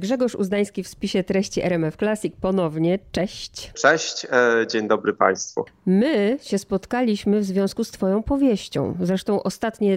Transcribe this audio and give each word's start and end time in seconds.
Grzegorz 0.00 0.34
Uzdański 0.34 0.82
w 0.82 0.88
spisie 0.88 1.24
treści 1.24 1.62
RMF 1.62 1.96
Classic 1.96 2.34
ponownie. 2.40 2.98
Cześć. 3.12 3.72
Cześć, 3.74 4.26
e, 4.32 4.66
dzień 4.66 4.88
dobry 4.88 5.12
Państwu. 5.12 5.64
My 5.86 6.38
się 6.42 6.58
spotkaliśmy 6.58 7.40
w 7.40 7.44
związku 7.44 7.84
z 7.84 7.90
Twoją 7.90 8.22
powieścią. 8.22 8.96
Zresztą 9.00 9.42
ostatnie 9.42 9.94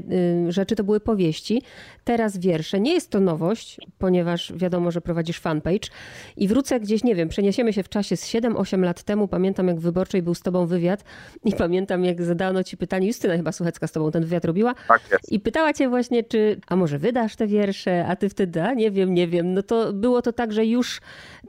y, 0.47 0.51
rzeczy 0.51 0.75
to 0.75 0.83
były 0.83 0.99
powieści, 0.99 1.61
teraz 2.03 2.37
wiersze. 2.37 2.79
Nie 2.79 2.93
jest 2.93 3.09
to 3.09 3.19
nowość, 3.19 3.77
ponieważ 3.97 4.53
wiadomo, 4.55 4.91
że 4.91 5.01
prowadzisz 5.01 5.39
fanpage. 5.39 5.89
I 6.37 6.47
wrócę 6.47 6.79
gdzieś, 6.79 7.03
nie 7.03 7.15
wiem, 7.15 7.29
przeniesiemy 7.29 7.73
się 7.73 7.83
w 7.83 7.89
czasie 7.89 8.17
z 8.17 8.25
7-8 8.27 8.83
lat 8.83 9.03
temu. 9.03 9.27
Pamiętam, 9.27 9.67
jak 9.67 9.79
w 9.79 9.81
Wyborczej 9.81 10.21
był 10.21 10.33
z 10.35 10.41
Tobą 10.41 10.65
wywiad 10.65 11.03
i 11.45 11.53
pamiętam, 11.53 12.05
jak 12.05 12.23
zadano 12.23 12.63
Ci 12.63 12.77
pytanie, 12.77 13.07
Justyna 13.07 13.37
chyba 13.37 13.51
Słuchecka 13.51 13.87
z 13.87 13.91
Tobą 13.91 14.11
ten 14.11 14.23
wywiad 14.23 14.45
robiła. 14.45 14.73
Tak 14.87 15.01
jest. 15.11 15.31
I 15.31 15.39
pytała 15.39 15.73
Cię 15.73 15.89
właśnie, 15.89 16.23
czy, 16.23 16.59
a 16.67 16.75
może 16.75 16.99
wydasz 16.99 17.35
te 17.35 17.47
wiersze, 17.47 18.05
a 18.05 18.15
Ty 18.15 18.29
wtedy, 18.29 18.61
a 18.61 18.73
nie 18.73 18.91
wiem, 18.91 19.13
nie 19.13 19.27
wiem. 19.27 19.53
No 19.53 19.63
to 19.63 19.90
było 19.93 20.21
to 20.21 20.33
tak, 20.33 20.53
że 20.53 20.65
już 20.65 21.01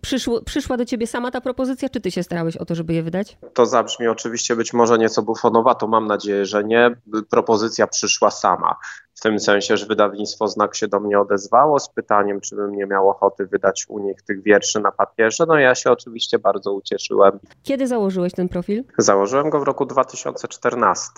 przyszło, 0.02 0.42
przyszła 0.42 0.76
do 0.76 0.84
ciebie 0.84 1.06
sama 1.06 1.30
ta 1.30 1.40
propozycja, 1.40 1.88
czy 1.88 2.00
ty 2.00 2.10
się 2.10 2.22
starałeś 2.22 2.56
o 2.56 2.64
to, 2.64 2.74
żeby 2.74 2.94
je 2.94 3.02
wydać? 3.02 3.38
To 3.54 3.66
zabrzmi 3.66 4.08
oczywiście 4.08 4.56
być 4.56 4.72
może 4.72 4.98
nieco 4.98 5.22
bufonowato, 5.22 5.86
mam 5.86 6.06
nadzieję, 6.06 6.46
że 6.46 6.64
nie. 6.64 6.90
Propozycja 7.30 7.86
przyszła 7.86 8.30
sama. 8.30 8.76
W 9.14 9.20
tym 9.20 9.38
sensie, 9.38 9.76
że 9.76 9.86
wydawnictwo 9.86 10.48
Znak 10.48 10.74
się 10.74 10.88
do 10.88 11.00
mnie 11.00 11.20
odezwało 11.20 11.80
z 11.80 11.88
pytaniem, 11.88 12.40
czy 12.40 12.56
bym 12.56 12.72
nie 12.72 12.86
miał 12.86 13.10
ochoty 13.10 13.46
wydać 13.46 13.86
u 13.88 13.98
nich 13.98 14.22
tych 14.22 14.42
wierszy 14.42 14.80
na 14.80 14.92
papierze. 14.92 15.44
No 15.48 15.58
ja 15.58 15.74
się 15.74 15.90
oczywiście 15.90 16.38
bardzo 16.38 16.72
ucieszyłem. 16.72 17.38
Kiedy 17.62 17.86
założyłeś 17.86 18.32
ten 18.32 18.48
profil? 18.48 18.84
Założyłem 18.98 19.50
go 19.50 19.60
w 19.60 19.62
roku 19.62 19.86
2014, 19.86 21.10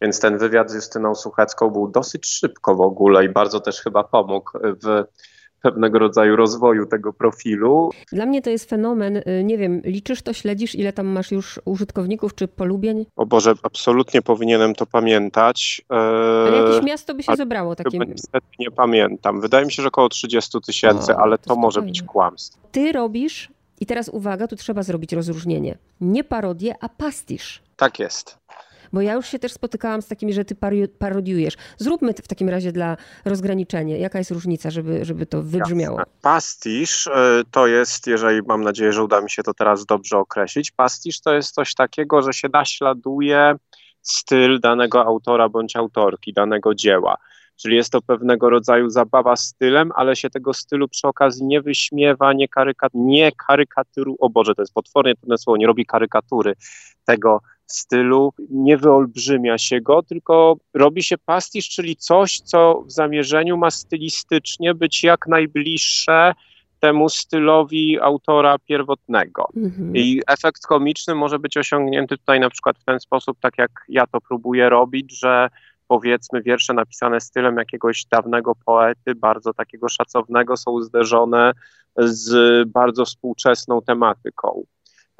więc 0.00 0.20
ten 0.20 0.38
wywiad 0.38 0.70
z 0.70 0.74
Justyną 0.74 1.14
Suchecką 1.14 1.70
był 1.70 1.88
dosyć 1.88 2.26
szybko 2.26 2.74
w 2.74 2.80
ogóle 2.80 3.24
i 3.24 3.28
bardzo 3.28 3.60
też 3.60 3.80
chyba 3.80 4.04
pomógł 4.04 4.50
w 4.62 5.04
pewnego 5.62 5.98
rodzaju 5.98 6.36
rozwoju 6.36 6.86
tego 6.86 7.12
profilu. 7.12 7.90
Dla 8.12 8.26
mnie 8.26 8.42
to 8.42 8.50
jest 8.50 8.70
fenomen, 8.70 9.16
y, 9.16 9.44
nie 9.44 9.58
wiem, 9.58 9.80
liczysz 9.84 10.22
to, 10.22 10.32
śledzisz, 10.32 10.74
ile 10.74 10.92
tam 10.92 11.06
masz 11.06 11.30
już 11.30 11.60
użytkowników 11.64 12.34
czy 12.34 12.48
polubień? 12.48 13.06
O 13.16 13.26
Boże, 13.26 13.54
absolutnie 13.62 14.22
powinienem 14.22 14.74
to 14.74 14.86
pamiętać. 14.86 15.82
E, 15.90 15.94
ale 16.46 16.56
jakieś 16.56 16.82
miasto 16.84 17.14
by 17.14 17.22
się 17.22 17.36
zebrało 17.36 17.76
takie? 17.76 17.98
Niestety 17.98 18.46
nie 18.58 18.70
pamiętam. 18.70 19.40
Wydaje 19.40 19.66
mi 19.66 19.72
się, 19.72 19.82
że 19.82 19.88
około 19.88 20.08
30 20.08 20.60
tysięcy, 20.60 21.16
ale 21.16 21.38
to, 21.38 21.48
to 21.48 21.56
może 21.56 21.82
być 21.82 22.02
kłamstwo. 22.02 22.60
Ty 22.72 22.92
robisz, 22.92 23.48
i 23.80 23.86
teraz 23.86 24.08
uwaga, 24.08 24.48
tu 24.48 24.56
trzeba 24.56 24.82
zrobić 24.82 25.12
rozróżnienie, 25.12 25.78
nie 26.00 26.24
parodię, 26.24 26.74
a 26.80 26.88
pastisz. 26.88 27.62
Tak 27.76 27.98
jest. 27.98 28.38
Bo 28.92 29.00
ja 29.00 29.12
już 29.12 29.26
się 29.26 29.38
też 29.38 29.52
spotykałam 29.52 30.02
z 30.02 30.08
takimi, 30.08 30.32
że 30.32 30.44
ty 30.44 30.56
parodiujesz. 30.98 31.54
Zróbmy 31.78 32.12
w 32.12 32.28
takim 32.28 32.48
razie 32.48 32.72
dla 32.72 32.96
rozgraniczenia. 33.24 33.96
Jaka 33.96 34.18
jest 34.18 34.30
różnica, 34.30 34.70
żeby, 34.70 35.04
żeby 35.04 35.26
to 35.26 35.42
wybrzmiało? 35.42 35.98
Jasne. 35.98 36.12
Pastisz 36.22 37.06
e, 37.06 37.42
to 37.50 37.66
jest, 37.66 38.06
jeżeli 38.06 38.40
mam 38.46 38.62
nadzieję, 38.62 38.92
że 38.92 39.04
uda 39.04 39.20
mi 39.20 39.30
się 39.30 39.42
to 39.42 39.54
teraz 39.54 39.86
dobrze 39.86 40.18
określić, 40.18 40.70
pastisz 40.70 41.20
to 41.20 41.34
jest 41.34 41.54
coś 41.54 41.74
takiego, 41.74 42.22
że 42.22 42.32
się 42.32 42.48
naśladuje 42.52 43.54
styl 44.02 44.60
danego 44.60 45.04
autora 45.04 45.48
bądź 45.48 45.76
autorki, 45.76 46.32
danego 46.32 46.74
dzieła. 46.74 47.16
Czyli 47.56 47.76
jest 47.76 47.92
to 47.92 48.02
pewnego 48.02 48.50
rodzaju 48.50 48.90
zabawa 48.90 49.36
stylem, 49.36 49.90
ale 49.94 50.16
się 50.16 50.30
tego 50.30 50.54
stylu 50.54 50.88
przy 50.88 51.08
okazji 51.08 51.46
nie 51.46 51.60
wyśmiewa, 51.60 52.32
nie, 52.32 52.48
karyka, 52.48 52.88
nie 52.94 53.32
karykaturu, 53.32 54.16
o 54.18 54.30
Boże, 54.30 54.54
to 54.54 54.62
jest 54.62 54.74
potwornie 54.74 55.14
trudne 55.14 55.38
słowo, 55.38 55.56
nie 55.56 55.66
robi 55.66 55.86
karykatury 55.86 56.54
tego 57.04 57.40
stylu, 57.66 58.32
nie 58.50 58.76
wyolbrzymia 58.76 59.58
się 59.58 59.80
go, 59.80 60.02
tylko 60.02 60.56
robi 60.74 61.02
się 61.02 61.18
pastisz, 61.18 61.68
czyli 61.68 61.96
coś, 61.96 62.40
co 62.40 62.82
w 62.86 62.92
zamierzeniu 62.92 63.56
ma 63.56 63.70
stylistycznie 63.70 64.74
być 64.74 65.04
jak 65.04 65.26
najbliższe 65.26 66.34
temu 66.80 67.08
stylowi 67.08 68.00
autora 68.00 68.58
pierwotnego. 68.58 69.48
Mhm. 69.56 69.96
I 69.96 70.20
efekt 70.26 70.66
komiczny 70.66 71.14
może 71.14 71.38
być 71.38 71.56
osiągnięty 71.56 72.18
tutaj 72.18 72.40
na 72.40 72.50
przykład 72.50 72.78
w 72.78 72.84
ten 72.84 73.00
sposób, 73.00 73.38
tak 73.40 73.58
jak 73.58 73.70
ja 73.88 74.06
to 74.06 74.20
próbuję 74.20 74.68
robić, 74.68 75.18
że 75.18 75.48
powiedzmy 75.88 76.42
wiersze 76.42 76.74
napisane 76.74 77.20
stylem 77.20 77.56
jakiegoś 77.56 78.04
dawnego 78.04 78.54
poety, 78.64 79.14
bardzo 79.14 79.54
takiego 79.54 79.88
szacownego, 79.88 80.56
są 80.56 80.80
zderzone 80.80 81.52
z 81.96 82.68
bardzo 82.68 83.04
współczesną 83.04 83.82
tematyką. 83.82 84.64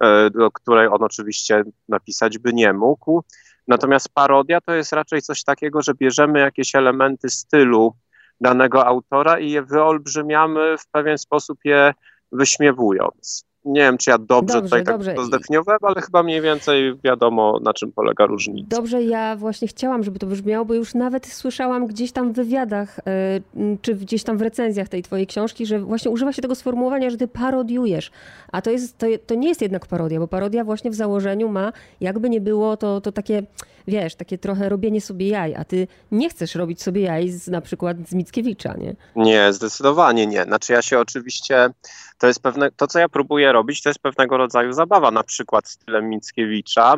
E, 0.03 0.31
do 0.31 0.51
której 0.51 0.87
on 0.87 1.03
oczywiście 1.03 1.63
napisać 1.89 2.39
by 2.39 2.53
nie 2.53 2.73
mógł. 2.73 3.25
Natomiast 3.69 4.09
parodia 4.09 4.61
to 4.61 4.75
jest 4.75 4.93
raczej 4.93 5.23
coś 5.23 5.45
takiego, 5.45 5.83
że 5.83 5.95
bierzemy 5.95 6.39
jakieś 6.41 6.75
elementy 6.75 7.31
stylu 7.31 7.95
danego 8.41 8.87
autora 8.87 9.39
i 9.39 9.51
je 9.51 9.63
wyolbrzymiamy 9.63 10.79
w 10.79 10.87
pewien 10.87 11.19
sposób 11.19 11.59
je 11.65 11.95
wyśmiewując 12.33 13.52
nie 13.65 13.81
wiem, 13.81 13.99
czy 13.99 14.11
ja 14.11 14.19
dobrze, 14.19 14.55
dobrze 14.55 14.63
tutaj 14.63 14.85
tak 14.85 14.95
dobrze. 14.95 15.15
to 15.15 15.25
zdefiniowałem, 15.25 15.79
ale 15.83 16.01
chyba 16.01 16.23
mniej 16.23 16.41
więcej 16.41 16.95
wiadomo, 17.05 17.59
na 17.63 17.75
czym 17.75 17.93
polega 17.93 18.27
różnica. 18.27 18.77
Dobrze, 18.77 19.03
ja 19.03 19.37
właśnie 19.37 19.69
chciałam, 19.69 20.05
żeby 20.05 20.19
to 20.19 20.27
brzmiało, 20.27 20.65
bo 20.65 20.75
już 20.75 20.95
nawet 20.95 21.27
słyszałam 21.27 21.87
gdzieś 21.87 22.13
tam 22.13 22.33
w 22.33 22.37
wywiadach, 22.37 22.99
e, 22.99 23.41
czy 23.83 23.95
gdzieś 23.95 24.23
tam 24.23 24.39
w 24.39 24.43
recenzjach 24.43 24.89
tej 24.89 25.03
twojej 25.03 25.27
książki, 25.27 25.67
że 25.67 25.81
właśnie 25.81 26.11
używa 26.11 26.33
się 26.33 26.43
tego 26.43 26.55
sformułowania, 26.55 27.11
że 27.11 27.17
ty 27.17 27.29
parodiujesz. 27.29 28.11
A 28.53 28.63
to, 28.63 28.71
jest, 28.71 28.99
to, 28.99 29.07
to 29.27 29.35
nie 29.35 29.49
jest 29.49 29.63
jednak 29.63 29.87
parodia, 29.87 30.21
bo 30.21 30.29
parodia 30.29 30.65
właśnie 30.65 30.91
w 30.91 30.95
założeniu 30.95 31.49
ma, 31.49 31.73
jakby 32.01 32.31
nie 32.31 32.41
było, 32.41 32.77
to, 32.77 33.01
to 33.01 33.13
takie, 33.13 33.43
wiesz, 33.87 34.15
takie 34.15 34.39
trochę 34.39 34.69
robienie 34.69 35.01
sobie 35.01 35.29
jaj, 35.29 35.55
a 35.55 35.65
ty 35.65 35.87
nie 36.11 36.31
chcesz 36.31 36.55
robić 36.55 36.83
sobie 36.83 37.01
jaj 37.01 37.29
z, 37.29 37.49
na 37.49 37.61
przykład 37.61 37.97
z 38.09 38.15
Mickiewicza, 38.15 38.75
nie? 38.75 38.95
Nie, 39.17 39.53
zdecydowanie 39.53 40.27
nie. 40.27 40.45
Znaczy 40.45 40.73
ja 40.73 40.83
się 40.83 40.99
oczywiście 40.99 41.71
to 42.19 42.27
jest 42.27 42.43
pewne, 42.43 42.71
to 42.71 42.87
co 42.87 42.99
ja 42.99 43.09
próbuję 43.09 43.53
robić, 43.53 43.83
to 43.83 43.91
jest 43.91 44.01
pewnego 44.01 44.37
rodzaju 44.37 44.73
zabawa, 44.73 45.11
na 45.11 45.23
przykład 45.23 45.69
stylem 45.69 46.09
Mickiewicza, 46.09 46.95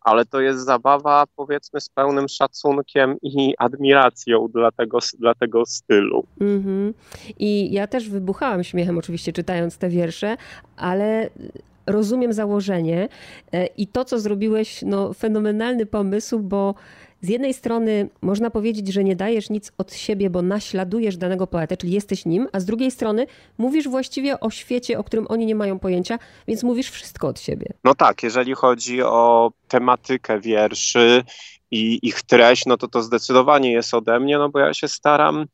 ale 0.00 0.24
to 0.24 0.40
jest 0.40 0.64
zabawa 0.64 1.24
powiedzmy 1.36 1.80
z 1.80 1.88
pełnym 1.88 2.28
szacunkiem 2.28 3.16
i 3.22 3.54
admiracją 3.58 4.48
dla 4.48 4.70
tego, 4.72 4.98
dla 5.18 5.34
tego 5.34 5.66
stylu. 5.66 6.26
Mm 6.40 6.62
-hmm. 6.62 6.92
I 7.38 7.72
ja 7.72 7.86
też 7.86 8.08
wybuchałam 8.08 8.64
śmiechem 8.64 8.98
oczywiście 8.98 9.32
czytając 9.32 9.78
te 9.78 9.88
wiersze, 9.88 10.36
ale 10.76 11.30
rozumiem 11.86 12.32
założenie 12.32 13.08
e, 13.52 13.66
i 13.66 13.86
to, 13.86 14.04
co 14.04 14.20
zrobiłeś, 14.20 14.82
no 14.82 15.12
fenomenalny 15.12 15.86
pomysł, 15.86 16.38
bo 16.38 16.74
z 17.20 17.28
jednej 17.28 17.54
strony 17.54 18.08
można 18.22 18.50
powiedzieć, 18.50 18.92
że 18.92 19.04
nie 19.04 19.16
dajesz 19.16 19.50
nic 19.50 19.72
od 19.78 19.94
siebie, 19.94 20.30
bo 20.30 20.42
naśladujesz 20.42 21.16
danego 21.16 21.46
poetę, 21.46 21.76
czyli 21.76 21.92
jesteś 21.92 22.24
nim, 22.24 22.48
a 22.52 22.60
z 22.60 22.64
drugiej 22.64 22.90
strony 22.90 23.26
mówisz 23.58 23.88
właściwie 23.88 24.40
o 24.40 24.50
świecie, 24.50 24.98
o 24.98 25.04
którym 25.04 25.26
oni 25.28 25.46
nie 25.46 25.54
mają 25.54 25.78
pojęcia, 25.78 26.18
więc 26.48 26.62
mówisz 26.62 26.90
wszystko 26.90 27.28
od 27.28 27.40
siebie. 27.40 27.66
No 27.84 27.94
tak, 27.94 28.22
jeżeli 28.22 28.54
chodzi 28.54 29.02
o 29.02 29.52
tematykę 29.68 30.40
wierszy 30.40 31.24
i 31.70 31.98
ich 32.02 32.22
treść, 32.22 32.66
no 32.66 32.76
to 32.76 32.88
to 32.88 33.02
zdecydowanie 33.02 33.72
jest 33.72 33.94
ode 33.94 34.20
mnie, 34.20 34.38
no 34.38 34.48
bo 34.48 34.58
ja 34.58 34.74
się 34.74 34.88
staram 34.88 35.46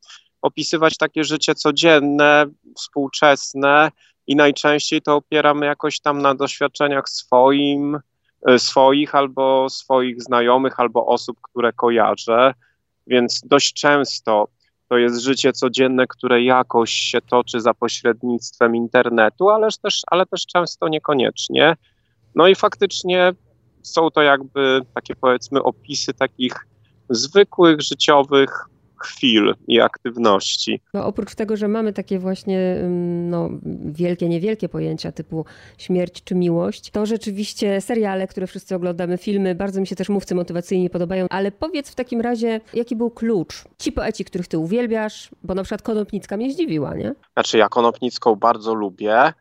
opisywać 0.43 0.97
takie 0.97 1.25
życie 1.25 1.55
codzienne, 1.55 2.47
współczesne 2.77 3.91
i 4.27 4.37
najczęściej 4.37 5.03
to 5.03 5.17
opieramy 5.17 5.67
jakoś 5.67 6.01
tam 6.01 6.23
na 6.23 6.35
doświadczeniach 6.35 7.09
swoim, 7.09 7.99
E, 8.47 8.59
swoich 8.59 9.15
albo 9.15 9.71
swoich 9.71 10.23
znajomych, 10.23 10.81
albo 10.81 11.07
osób, 11.07 11.37
które 11.43 11.73
kojarzę, 11.73 12.55
więc 13.07 13.41
dość 13.45 13.73
często 13.73 14.49
to 14.89 14.99
jest 14.99 15.21
życie 15.21 15.53
codzienne, 15.53 16.07
które 16.07 16.43
jakoś 16.43 16.93
się 16.93 17.21
toczy 17.21 17.61
za 17.61 17.75
pośrednictwem 17.75 18.77
internetu, 18.77 19.51
ale 19.51 19.69
też, 19.83 20.03
ale 20.07 20.27
też 20.27 20.47
często 20.47 20.89
niekoniecznie. 20.89 21.77
No 22.35 22.49
i 22.49 22.55
faktycznie 22.55 23.33
są 23.83 24.11
to 24.11 24.23
jakby 24.23 24.81
takie 24.95 25.15
powiedzmy 25.17 25.63
opisy 25.63 26.15
takich 26.15 26.67
zwykłych, 27.09 27.81
życiowych 27.81 28.65
chwil 29.03 29.55
i 29.69 29.81
aktywności. 29.81 30.81
No, 30.95 31.07
oprócz 31.07 31.35
tego, 31.35 31.57
że 31.57 31.69
mamy 31.69 31.93
takie 31.93 32.19
właśnie 32.19 32.77
no, 33.31 33.51
wielkie, 33.85 34.29
niewielkie 34.29 34.69
pojęcia 34.69 35.13
typu 35.13 35.45
śmierć 35.79 36.25
czy 36.25 36.35
miłość, 36.35 36.91
to 36.91 37.07
rzeczywiście 37.07 37.81
seriale, 37.81 38.27
które 38.27 38.47
wszyscy 38.47 38.75
oglądamy, 38.75 39.19
filmy, 39.19 39.55
bardzo 39.55 39.81
mi 39.81 39.87
się 39.87 39.97
też 39.97 40.09
mówcy 40.09 40.35
motywacyjni 40.35 40.91
podobają, 40.91 41.27
ale 41.31 41.53
powiedz 41.53 41.91
w 41.91 41.95
takim 41.95 42.21
razie, 42.21 42.61
jaki 42.75 42.97
był 42.97 43.11
klucz? 43.11 43.65
Ci 43.79 43.93
poeci, 43.93 44.25
których 44.25 44.49
ty 44.49 44.59
uwielbiasz, 44.59 45.31
bo 45.45 45.55
na 45.55 45.63
przykład 45.63 45.83
Konopnicka 45.83 46.37
mnie 46.37 46.53
zdziwiła, 46.53 46.95
nie? 46.95 47.15
Znaczy 47.33 47.59
ja 47.59 47.69
Konopnicką 47.69 48.37
bardzo 48.37 48.75
lubię 48.75 49.33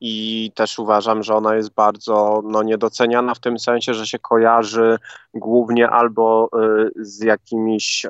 i 0.00 0.52
też 0.54 0.78
uważam, 0.78 1.22
że 1.22 1.34
ona 1.34 1.54
jest 1.54 1.74
bardzo 1.74 2.42
no, 2.44 2.62
niedoceniana 2.62 3.34
w 3.34 3.40
tym 3.40 3.58
sensie, 3.58 3.94
że 3.94 4.06
się 4.06 4.18
kojarzy 4.18 4.98
głównie 5.34 5.90
albo 5.90 6.48
y, 6.96 7.04
z 7.04 7.22
jakimiś 7.22 8.04
y, 8.04 8.08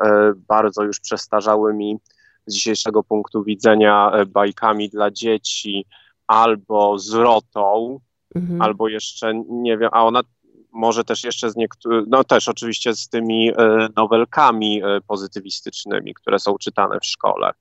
bardzo 0.48 0.82
już 0.82 1.00
przestarzałymi 1.00 1.98
z 2.46 2.54
dzisiejszego 2.54 3.02
punktu 3.02 3.44
widzenia 3.44 4.12
y, 4.20 4.26
bajkami 4.26 4.88
dla 4.88 5.10
dzieci, 5.10 5.86
albo 6.26 6.98
z 6.98 7.12
rotą, 7.12 8.00
mhm. 8.34 8.62
albo 8.62 8.88
jeszcze 8.88 9.32
nie 9.48 9.78
wiem, 9.78 9.90
a 9.92 10.04
ona 10.04 10.20
może 10.72 11.04
też 11.04 11.24
jeszcze 11.24 11.50
z 11.50 11.56
niektórymi, 11.56 12.06
no 12.08 12.24
też 12.24 12.48
oczywiście 12.48 12.94
z 12.94 13.08
tymi 13.08 13.52
nowelkami 13.96 14.82
pozytywistycznymi, 15.06 16.14
które 16.14 16.38
są 16.38 16.58
czytane 16.58 17.00
w 17.00 17.06
szkole 17.06 17.52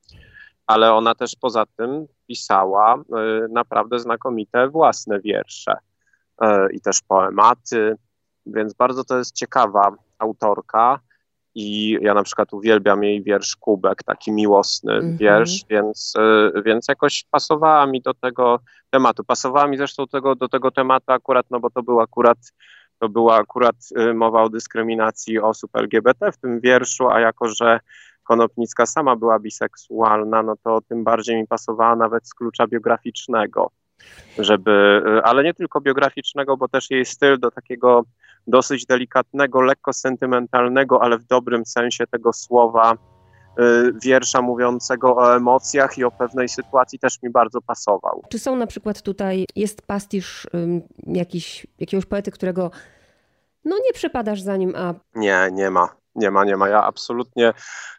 ale 0.70 0.94
ona 0.94 1.16
też 1.16 1.36
poza 1.42 1.66
tym 1.66 2.08
pisała 2.28 2.96
y, 2.98 3.02
naprawdę 3.50 4.00
znakomite 4.00 4.68
własne 4.68 5.20
wiersze 5.20 5.78
y, 6.44 6.48
i 6.74 6.82
też 6.82 7.02
poematy, 7.02 7.96
więc 8.46 8.74
bardzo 8.74 9.04
to 9.04 9.18
jest 9.18 9.36
ciekawa 9.36 9.96
autorka. 10.20 11.00
I 11.56 11.98
ja 12.02 12.14
na 12.14 12.24
przykład 12.24 12.54
uwielbiam 12.54 13.04
jej 13.04 13.24
wiersz 13.24 13.56
Kubek, 13.56 14.04
taki 14.04 14.32
miłosny 14.32 14.94
mm 14.94 15.14
-hmm. 15.14 15.18
wiersz, 15.18 15.66
więc, 15.70 16.14
y, 16.58 16.62
więc 16.62 16.88
jakoś 16.88 17.26
pasowała 17.32 17.86
mi 17.86 18.02
do 18.02 18.14
tego 18.14 18.60
tematu. 18.90 19.24
Pasowała 19.24 19.68
mi 19.68 19.78
zresztą 19.78 20.08
tego, 20.08 20.36
do 20.36 20.50
tego 20.50 20.72
tematu 20.72 21.12
akurat, 21.12 21.46
no 21.50 21.60
bo 21.60 21.70
to 21.70 21.84
był 21.84 22.02
akurat 22.02 22.38
to 23.00 23.10
była 23.10 23.36
akurat 23.36 23.76
mowa 24.14 24.44
o 24.44 24.50
dyskryminacji 24.50 25.40
osób 25.40 25.76
LGBT 25.76 26.32
w 26.32 26.38
tym 26.38 26.60
wierszu, 26.60 27.10
a 27.10 27.20
jako, 27.20 27.48
że 27.48 27.80
Konopnicka 28.30 28.86
sama 28.86 29.16
była 29.16 29.40
biseksualna, 29.40 30.44
no 30.44 30.56
to 30.64 30.82
tym 30.82 31.04
bardziej 31.04 31.36
mi 31.36 31.48
pasowała 31.48 31.96
nawet 31.96 32.28
z 32.28 32.34
klucza 32.34 32.68
biograficznego, 32.68 33.72
żeby, 34.38 35.02
ale 35.24 35.44
nie 35.44 35.54
tylko 35.54 35.82
biograficznego, 35.82 36.58
bo 36.58 36.68
też 36.68 36.92
jej 36.92 37.06
styl 37.06 37.40
do 37.40 37.52
takiego 37.52 38.04
dosyć 38.48 38.86
delikatnego, 38.86 39.62
lekko 39.62 39.94
sentymentalnego, 39.94 41.04
ale 41.04 41.18
w 41.18 41.24
dobrym 41.24 41.66
sensie 41.66 42.08
tego 42.08 42.34
słowa, 42.34 42.94
y, 42.94 43.94
wiersza 44.04 44.42
mówiącego 44.42 45.16
o 45.16 45.36
emocjach 45.36 45.98
i 45.98 46.04
o 46.04 46.12
pewnej 46.12 46.50
sytuacji 46.50 47.00
też 47.00 47.22
mi 47.24 47.30
bardzo 47.30 47.62
pasował. 47.62 48.24
Czy 48.30 48.40
są 48.40 48.56
na 48.56 48.68
przykład 48.68 49.02
tutaj, 49.02 49.46
jest 49.56 49.82
pastisz 49.82 50.48
jakiś, 51.08 51.68
jakiegoś 51.80 52.06
poety, 52.06 52.32
którego 52.32 52.72
no 53.66 53.76
nie 53.86 53.94
przepadasz 53.94 54.42
za 54.42 54.58
nim, 54.58 54.74
a... 54.76 54.94
Nie, 55.16 55.50
nie 55.52 55.70
ma. 55.70 56.00
Nie 56.20 56.32
ma, 56.32 56.46
nie 56.46 56.58
ma. 56.58 56.70
Ja 56.70 56.84
absolutnie 56.84 57.54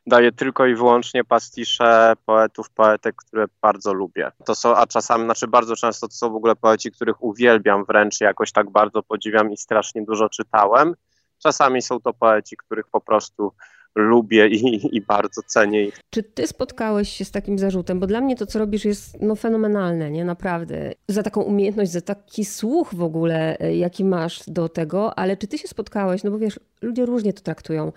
daję 0.06 0.32
tylko 0.32 0.66
i 0.66 0.74
wyłącznie 0.74 1.24
pastisze 1.24 2.12
poetów, 2.26 2.70
poetek, 2.70 3.16
które 3.16 3.46
bardzo 3.62 3.92
lubię. 3.92 4.32
To 4.44 4.54
są, 4.54 4.76
a 4.76 4.86
czasami, 4.86 5.24
znaczy 5.24 5.48
bardzo 5.48 5.76
często 5.76 6.08
to 6.08 6.14
są 6.14 6.30
w 6.30 6.36
ogóle 6.36 6.56
poeci, 6.56 6.90
których 6.90 7.22
uwielbiam 7.22 7.84
wręcz, 7.84 8.20
jakoś 8.20 8.52
tak 8.52 8.70
bardzo 8.70 9.02
podziwiam 9.02 9.52
i 9.52 9.56
strasznie 9.56 10.04
dużo 10.04 10.28
czytałem. 10.28 10.94
Czasami 11.38 11.82
są 11.82 12.00
to 12.00 12.12
poeci, 12.12 12.56
których 12.56 12.86
po 12.86 13.00
prostu 13.00 13.52
lubię 13.94 14.48
i, 14.48 14.96
i, 14.96 15.00
bardzo 15.00 15.42
cenię 15.42 15.84
ich. 15.84 16.00
Czy 16.10 16.22
ty 16.22 16.46
spotkałeś 16.46 17.08
się 17.08 17.24
z 17.24 17.30
takim 17.30 17.58
zarzutem? 17.58 18.00
Bo 18.00 18.06
dla 18.06 18.20
mnie 18.20 18.36
to, 18.36 18.46
co 18.46 18.58
robisz, 18.58 18.84
jest 18.84 19.20
no, 19.20 19.36
fenomenalne, 19.36 20.10
nie? 20.10 20.24
Naprawdę. 20.24 20.92
Za 21.08 21.22
taką 21.22 21.42
umiejętność, 21.42 21.90
za 21.90 22.00
taki 22.00 22.44
słuch 22.44 22.94
w 22.94 23.02
ogóle, 23.02 23.58
e, 23.58 23.76
jaki 23.76 24.04
masz 24.04 24.42
do 24.46 24.68
tego, 24.68 25.18
ale 25.18 25.36
czy 25.36 25.46
ty 25.46 25.58
się 25.58 25.68
spotkałeś? 25.68 26.24
No 26.24 26.30
bo 26.30 26.38
wiesz, 26.38 26.60
ludzie 26.82 27.06
różnie 27.06 27.32
to 27.32 27.42
traktują. 27.42 27.92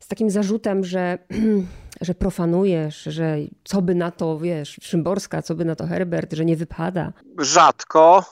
Z 0.00 0.08
takim 0.08 0.30
zarzutem, 0.30 0.84
że, 0.84 1.18
że 2.00 2.14
profanujesz, 2.14 3.02
że 3.02 3.36
co 3.64 3.82
by 3.82 3.94
na 3.94 4.10
to, 4.10 4.38
wiesz, 4.38 4.78
Szymborska, 4.82 5.42
co 5.42 5.54
by 5.54 5.64
na 5.64 5.74
to 5.74 5.86
Herbert, 5.86 6.32
że 6.32 6.44
nie 6.44 6.56
wypada. 6.56 7.12
Rzadko, 7.38 8.24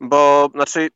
bo 0.00 0.48
znaczy 0.54 0.88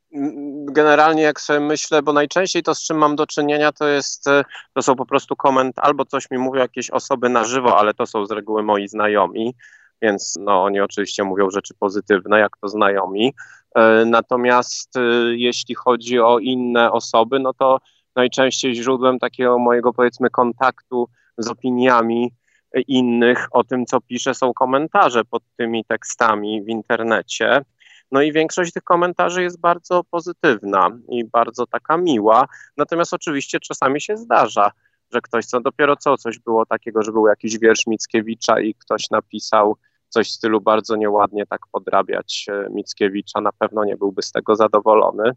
generalnie 0.71 1.23
jak 1.23 1.41
sobie 1.41 1.59
myślę, 1.59 2.01
bo 2.01 2.13
najczęściej 2.13 2.63
to 2.63 2.75
z 2.75 2.83
czym 2.83 2.97
mam 2.97 3.15
do 3.15 3.27
czynienia 3.27 3.71
to 3.71 3.87
jest, 3.87 4.27
e, 4.27 4.43
to 4.73 4.81
są 4.81 4.95
po 4.95 5.05
prostu 5.05 5.35
koment, 5.35 5.75
albo 5.79 6.05
coś 6.05 6.31
mi 6.31 6.37
mówią 6.37 6.61
jakieś 6.61 6.89
osoby 6.89 7.29
na 7.29 7.43
żywo, 7.43 7.77
ale 7.77 7.93
to 7.93 8.05
są 8.05 8.25
z 8.25 8.31
reguły 8.31 8.63
moi 8.63 8.87
znajomi, 8.87 9.55
więc 10.01 10.35
no 10.39 10.63
oni 10.63 10.79
oczywiście 10.79 11.23
mówią 11.23 11.49
rzeczy 11.49 11.73
pozytywne, 11.79 12.39
jak 12.39 12.57
to 12.61 12.67
znajomi. 12.67 13.33
E, 13.75 14.05
natomiast 14.05 14.97
e, 14.97 15.01
jeśli 15.35 15.75
chodzi 15.75 16.19
o 16.19 16.39
inne 16.39 16.91
osoby, 16.91 17.39
no 17.39 17.53
to 17.53 17.79
najczęściej 18.15 18.75
źródłem 18.75 19.19
takiego 19.19 19.59
mojego 19.59 19.93
powiedzmy 19.93 20.29
kontaktu 20.29 21.09
z 21.37 21.47
opiniami 21.47 22.31
innych 22.87 23.47
o 23.51 23.63
tym, 23.63 23.85
co 23.85 24.01
piszę, 24.01 24.33
są 24.33 24.53
komentarze 24.53 25.25
pod 25.25 25.43
tymi 25.57 25.85
tekstami 25.85 26.63
w 26.63 26.69
internecie. 26.69 27.61
No 28.11 28.21
i 28.21 28.31
większość 28.33 28.73
tych 28.73 28.83
komentarzy 28.83 29.43
jest 29.43 29.59
bardzo 29.59 30.03
pozytywna 30.03 30.97
i 31.09 31.25
bardzo 31.25 31.67
taka 31.67 31.97
miła. 31.97 32.47
Natomiast 32.77 33.13
oczywiście 33.13 33.59
czasami 33.59 34.01
się 34.01 34.17
zdarza, 34.17 34.71
że 35.13 35.21
ktoś, 35.21 35.45
co 35.45 35.61
dopiero 35.61 35.95
co 35.95 36.17
coś 36.17 36.39
było 36.39 36.65
takiego, 36.65 37.03
że 37.03 37.11
był 37.11 37.27
jakiś 37.27 37.59
wiersz 37.59 37.87
Mickiewicza 37.87 38.59
i 38.59 38.75
ktoś 38.75 39.09
napisał 39.09 39.77
coś 40.09 40.29
w 40.29 40.33
stylu 40.33 40.61
bardzo 40.61 40.95
nieładnie 40.95 41.45
tak 41.45 41.61
podrabiać 41.71 42.45
e, 42.49 42.69
Mickiewicza, 42.69 43.41
na 43.41 43.51
pewno 43.51 43.85
nie 43.85 43.97
byłby 43.97 44.21
z 44.21 44.31
tego 44.31 44.55
zadowolony 44.55 45.31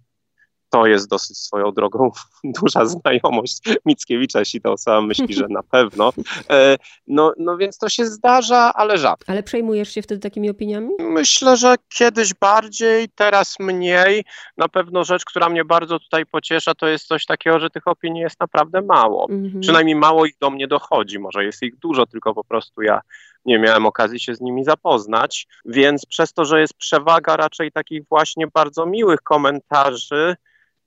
to 0.70 0.87
jest 0.87 1.09
dosyć 1.09 1.38
swoją 1.38 1.73
drogą 1.73 2.11
duża 2.62 2.87
znajomość 2.87 3.59
Mickiewicza, 3.87 4.38
jeśli 4.38 4.61
ta 4.61 4.70
osoba 4.70 5.00
myśli, 5.00 5.35
że 5.35 5.47
na 5.49 5.62
pewno. 5.62 6.12
E, 6.50 6.76
no, 7.06 7.32
no 7.38 7.56
więc 7.56 7.79
to 7.79 7.88
się 7.88 8.06
zdarza, 8.06 8.73
ale 8.75 8.99
rzadko. 8.99 9.32
Ale 9.32 9.43
przejmujesz 9.43 9.88
się 9.88 10.03
wtedy 10.03 10.20
takimi 10.20 10.50
opiniami? 10.50 10.88
Myślę, 10.99 11.56
że 11.56 11.75
kiedyś 11.88 12.35
bardziej, 12.35 13.09
teraz 13.09 13.55
mniej. 13.61 14.25
Na 14.56 14.69
pewno 14.69 15.05
rzecz, 15.05 15.25
która 15.25 15.49
mnie 15.49 15.65
bardzo 15.65 15.99
tutaj 15.99 16.26
pociesza, 16.26 16.75
to 16.75 16.87
jest 16.87 17.06
coś 17.06 17.26
takiego, 17.26 17.61
że 17.61 17.71
tych 17.71 17.87
opinii 17.87 18.23
jest 18.23 18.41
naprawdę 18.41 18.82
mało. 18.82 19.26
Mhm. 19.31 19.61
Przynajmniej 19.61 19.97
mało 19.97 20.26
ich 20.26 20.38
do 20.41 20.50
mnie 20.50 20.69
dochodzi. 20.69 21.19
Może 21.19 21.44
jest 21.44 21.62
ich 21.62 21.76
dużo, 21.76 22.06
tylko 22.06 22.35
po 22.35 22.44
prostu 22.44 22.82
ja 22.82 23.00
nie 23.44 23.59
miałem 23.59 23.87
okazji 23.87 24.21
się 24.21 24.35
z 24.35 24.41
nimi 24.41 24.64
zapoznać, 24.64 25.47
więc 25.64 26.06
przez 26.06 26.32
to, 26.32 26.44
że 26.44 26.61
jest 26.61 26.75
przewaga 26.75 27.37
raczej 27.37 27.73
takich 27.73 28.03
właśnie 28.09 28.47
bardzo 28.47 28.87
miłych 28.87 29.21
komentarzy, 29.21 30.37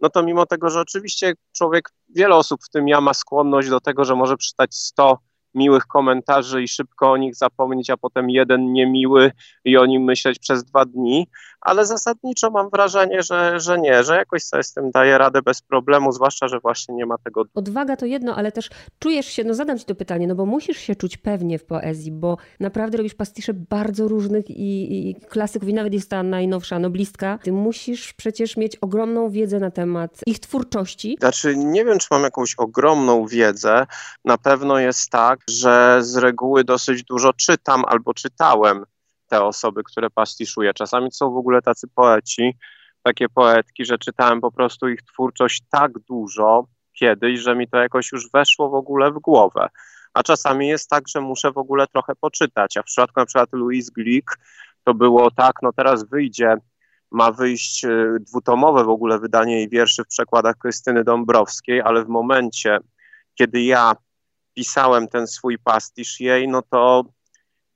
no 0.01 0.09
to 0.09 0.23
mimo 0.23 0.45
tego, 0.45 0.69
że 0.69 0.81
oczywiście 0.81 1.33
człowiek, 1.51 1.89
wiele 2.09 2.35
osób 2.35 2.61
w 2.63 2.69
tym 2.69 2.87
ja 2.87 3.01
ma 3.01 3.13
skłonność 3.13 3.69
do 3.69 3.79
tego, 3.79 4.05
że 4.05 4.15
może 4.15 4.37
przeczytać 4.37 4.75
100 4.75 5.17
miłych 5.55 5.87
komentarzy 5.87 6.63
i 6.63 6.67
szybko 6.67 7.11
o 7.11 7.17
nich 7.17 7.35
zapomnieć, 7.35 7.89
a 7.89 7.97
potem 7.97 8.29
jeden 8.29 8.73
niemiły 8.73 9.31
i 9.65 9.77
o 9.77 9.85
nim 9.85 10.03
myśleć 10.03 10.39
przez 10.39 10.63
dwa 10.63 10.85
dni, 10.85 11.27
ale 11.61 11.85
zasadniczo 11.85 12.49
mam 12.49 12.69
wrażenie, 12.69 13.23
że, 13.23 13.59
że 13.59 13.79
nie, 13.79 14.03
że 14.03 14.15
jakoś 14.15 14.43
sobie 14.43 14.63
z 14.63 14.73
tym 14.73 14.91
daje 14.91 15.17
radę 15.17 15.41
bez 15.41 15.61
problemu, 15.61 16.11
zwłaszcza, 16.11 16.47
że 16.47 16.59
właśnie 16.59 16.95
nie 16.95 17.05
ma 17.05 17.17
tego. 17.17 17.43
Odwaga 17.53 17.95
to 17.95 18.05
jedno, 18.05 18.35
ale 18.35 18.51
też 18.51 18.69
czujesz 18.99 19.25
się, 19.25 19.43
no 19.43 19.53
zadam 19.53 19.79
ci 19.79 19.85
to 19.85 19.95
pytanie, 19.95 20.27
no 20.27 20.35
bo 20.35 20.45
musisz 20.45 20.77
się 20.77 20.95
czuć 20.95 21.17
pewnie 21.17 21.59
w 21.59 21.65
poezji, 21.65 22.11
bo 22.11 22.37
naprawdę 22.59 22.97
robisz 22.97 23.13
pastisze 23.13 23.53
bardzo 23.53 24.07
różnych 24.07 24.49
i, 24.49 25.09
i 25.09 25.15
klasyków 25.15 25.69
i 25.69 25.73
nawet 25.73 25.93
jest 25.93 26.09
ta 26.09 26.23
najnowsza 26.23 26.79
noblistka. 26.79 27.39
Ty 27.43 27.51
musisz 27.51 28.13
przecież 28.13 28.57
mieć 28.57 28.75
ogromną 28.75 29.29
wiedzę 29.29 29.59
na 29.59 29.71
temat 29.71 30.19
ich 30.25 30.39
twórczości. 30.39 31.17
Znaczy, 31.19 31.55
nie 31.57 31.85
wiem, 31.85 31.99
czy 31.99 32.07
mam 32.11 32.23
jakąś 32.23 32.55
ogromną 32.55 33.25
wiedzę. 33.27 33.85
Na 34.25 34.37
pewno 34.37 34.79
jest 34.79 35.09
tak, 35.09 35.40
że 35.49 35.97
z 36.01 36.17
reguły 36.17 36.63
dosyć 36.63 37.03
dużo 37.03 37.33
czytam 37.33 37.83
albo 37.87 38.13
czytałem 38.13 38.85
te 39.27 39.43
osoby, 39.43 39.83
które 39.83 40.09
pastiszuję. 40.09 40.73
Czasami 40.73 41.11
są 41.11 41.31
w 41.31 41.37
ogóle 41.37 41.61
tacy 41.61 41.87
poeci, 41.95 42.57
takie 43.03 43.29
poetki, 43.29 43.85
że 43.85 43.97
czytałem 43.97 44.41
po 44.41 44.51
prostu 44.51 44.89
ich 44.89 45.01
twórczość 45.01 45.63
tak 45.69 45.91
dużo 45.99 46.67
kiedyś, 46.93 47.39
że 47.39 47.55
mi 47.55 47.67
to 47.67 47.77
jakoś 47.77 48.11
już 48.11 48.31
weszło 48.31 48.69
w 48.69 48.75
ogóle 48.75 49.11
w 49.11 49.19
głowę. 49.19 49.69
A 50.13 50.23
czasami 50.23 50.67
jest 50.67 50.89
tak, 50.89 51.03
że 51.07 51.21
muszę 51.21 51.51
w 51.51 51.57
ogóle 51.57 51.87
trochę 51.87 52.13
poczytać. 52.15 52.77
A 52.77 52.81
w 52.81 52.85
przypadku 52.85 53.19
na 53.19 53.25
przykład 53.25 53.49
Louise 53.53 53.91
Glick 53.95 54.39
to 54.83 54.93
było 54.93 55.31
tak, 55.31 55.53
no 55.61 55.73
teraz 55.73 56.03
wyjdzie, 56.03 56.57
ma 57.11 57.31
wyjść 57.31 57.85
y, 57.85 58.17
dwutomowe 58.19 58.83
w 58.83 58.89
ogóle 58.89 59.19
wydanie 59.19 59.55
jej 59.55 59.69
wierszy 59.69 60.03
w 60.03 60.07
przekładach 60.07 60.55
Krystyny 60.57 61.03
Dąbrowskiej, 61.03 61.81
ale 61.81 62.05
w 62.05 62.07
momencie, 62.07 62.79
kiedy 63.35 63.61
ja 63.61 63.93
pisałem 64.53 65.07
ten 65.07 65.27
swój 65.27 65.57
pastisz 65.57 66.19
jej, 66.19 66.47
no 66.47 66.61
to 66.61 67.05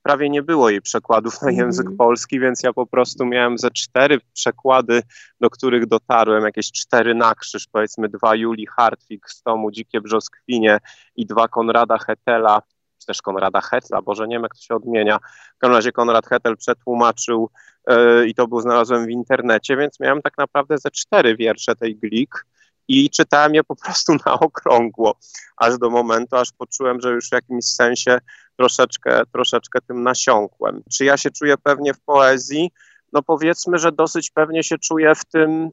prawie 0.05 0.29
nie 0.29 0.44
było 0.44 0.70
jej 0.70 0.82
przekładów 0.82 1.41
na 1.41 1.51
język 1.51 1.86
mm. 1.86 1.98
polski, 1.98 2.39
więc 2.39 2.63
ja 2.63 2.74
po 2.74 2.86
prostu 2.86 3.25
miałem 3.25 3.58
ze 3.58 3.72
cztery 3.72 4.20
przekłady, 4.34 5.01
do 5.41 5.50
których 5.50 5.86
dotarłem, 5.86 6.44
jakieś 6.44 6.72
cztery 6.72 7.15
na 7.15 7.36
krzyż, 7.36 7.67
powiedzmy 7.72 8.10
dwa 8.10 8.36
Julii 8.36 8.65
Hartwig 8.65 9.29
z 9.29 9.41
tomu 9.41 9.72
Dzikie 9.72 10.01
Brzoskwinie 10.01 10.79
i 11.15 11.25
dwa 11.25 11.48
Konrada 11.48 11.98
Hetela, 11.98 12.62
czy 13.00 13.05
też 13.05 13.22
Konrada 13.22 13.62
Hetla, 13.62 14.01
Boże 14.01 14.27
nie 14.27 14.36
wiem 14.36 14.44
jak 14.44 14.55
to 14.55 14.62
się 14.62 14.75
odmienia. 14.75 15.20
W 15.55 15.58
każdym 15.58 15.75
razie 15.75 15.91
Konrad 15.91 16.25
Hetel 16.27 16.58
przetłumaczył 16.58 17.50
yy, 17.88 18.27
i 18.27 18.36
to 18.36 18.48
był 18.48 18.62
znalazłem 18.62 19.05
w 19.05 19.10
internecie, 19.10 19.77
więc 19.77 20.00
miałem 20.00 20.22
tak 20.22 20.38
naprawdę 20.38 20.77
ze 20.77 20.91
cztery 20.91 21.36
wiersze 21.36 21.75
tej 21.75 21.96
Glik 21.96 22.46
i 22.88 23.10
czytałem 23.10 23.56
je 23.56 23.63
po 23.63 23.75
prostu 23.75 24.13
na 24.25 24.34
okrągło, 24.39 25.15
aż 25.58 25.77
do 25.77 25.89
momentu, 25.89 26.36
aż 26.36 26.51
poczułem, 26.51 27.01
że 27.01 27.10
już 27.10 27.30
w 27.30 27.32
jakimś 27.32 27.65
sensie 27.65 28.20
troszeczkę, 28.58 29.22
troszeczkę 29.34 29.80
tym 29.82 30.04
nasiąkłem. 30.04 30.84
Czy 30.92 31.06
ja 31.06 31.18
się 31.18 31.32
czuję 31.32 31.58
pewnie 31.58 31.94
w 31.94 32.00
poezji? 32.00 32.72
No 33.13 33.24
powiedzmy, 33.24 33.77
że 33.77 33.92
dosyć 33.92 34.32
pewnie 34.32 34.63
się 34.63 34.77
czuję 34.77 35.15
w 35.15 35.25
tym, 35.25 35.70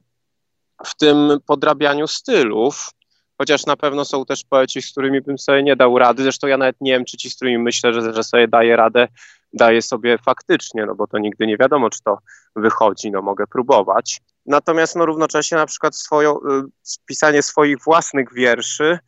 w 0.85 0.95
tym 0.95 1.39
podrabianiu 1.45 2.07
stylów, 2.07 2.91
chociaż 3.43 3.65
na 3.65 3.75
pewno 3.75 4.05
są 4.05 4.25
też 4.25 4.43
poeci, 4.49 4.81
z 4.81 4.91
którymi 4.91 5.21
bym 5.21 5.37
sobie 5.37 5.63
nie 5.63 5.75
dał 5.75 5.99
rady. 5.99 6.23
Zresztą 6.23 6.47
ja 6.47 6.57
nawet 6.57 6.75
nie 6.81 6.91
wiem, 6.91 7.05
czy 7.05 7.17
ci, 7.17 7.29
z 7.29 7.35
którymi 7.35 7.57
myślę, 7.57 7.93
że, 7.93 8.13
że 8.13 8.23
sobie 8.23 8.47
daję 8.47 8.75
radę, 8.75 9.07
daję 9.53 9.81
sobie 9.81 10.17
faktycznie, 10.17 10.85
no 10.85 10.95
bo 10.95 11.07
to 11.07 11.17
nigdy 11.17 11.47
nie 11.47 11.57
wiadomo, 11.57 11.89
czy 11.89 12.03
to 12.03 12.17
wychodzi, 12.55 13.11
no 13.11 13.21
mogę 13.21 13.47
próbować. 13.47 14.21
Natomiast 14.45 14.95
no 14.95 15.05
równocześnie 15.05 15.57
na 15.57 15.65
przykład 15.65 15.95
swoją, 15.95 16.35
y, 16.35 16.39
pisanie 17.05 17.41
swoich 17.41 17.83
własnych 17.83 18.33
wierszy 18.33 18.99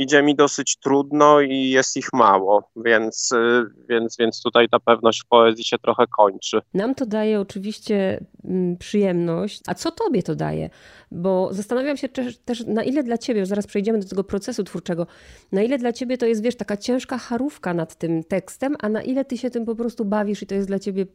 idzie 0.00 0.22
mi 0.22 0.34
dosyć 0.34 0.76
trudno 0.76 1.40
i 1.40 1.70
jest 1.70 1.96
ich 1.96 2.12
mało, 2.12 2.70
więc, 2.76 3.32
y, 3.32 3.66
więc, 3.88 4.16
więc 4.18 4.42
tutaj 4.42 4.68
ta 4.68 4.80
pewność 4.80 5.22
w 5.22 5.26
poezji 5.26 5.64
się 5.64 5.78
trochę 5.78 6.06
kończy. 6.06 6.60
Nam 6.74 6.94
to 6.94 7.06
daje 7.06 7.40
oczywiście 7.40 8.24
mm, 8.44 8.76
przyjemność. 8.76 9.60
A 9.66 9.74
co 9.74 9.90
tobie 9.90 10.22
to 10.22 10.34
daje? 10.34 10.70
Bo 11.10 11.48
zastanawiam 11.52 11.96
się 11.96 12.08
też, 12.08 12.38
też 12.38 12.66
na 12.66 12.82
ile 12.82 13.02
dla 13.02 13.18
ciebie, 13.18 13.46
zaraz 13.46 13.66
przejdziemy 13.66 13.98
do 13.98 14.08
tego 14.08 14.24
procesu 14.24 14.64
twórczego, 14.64 15.06
na 15.52 15.62
ile 15.62 15.78
dla 15.78 15.92
ciebie 15.92 16.18
to 16.18 16.26
jest, 16.26 16.42
wiesz, 16.42 16.56
taka 16.56 16.76
ciężka 16.76 17.18
charówka 17.18 17.74
nad 17.74 17.94
tym 17.94 18.24
tekstem, 18.24 18.76
a 18.80 18.88
na 18.88 19.02
ile 19.02 19.24
ty 19.24 19.38
się 19.38 19.50
tym 19.50 19.64
po 19.64 19.74
prostu 19.74 20.04
bawisz 20.04 20.42
i 20.42 20.46
to 20.46 20.54
jest 20.54 20.68
dla 20.68 20.78
ciebie 20.78 21.06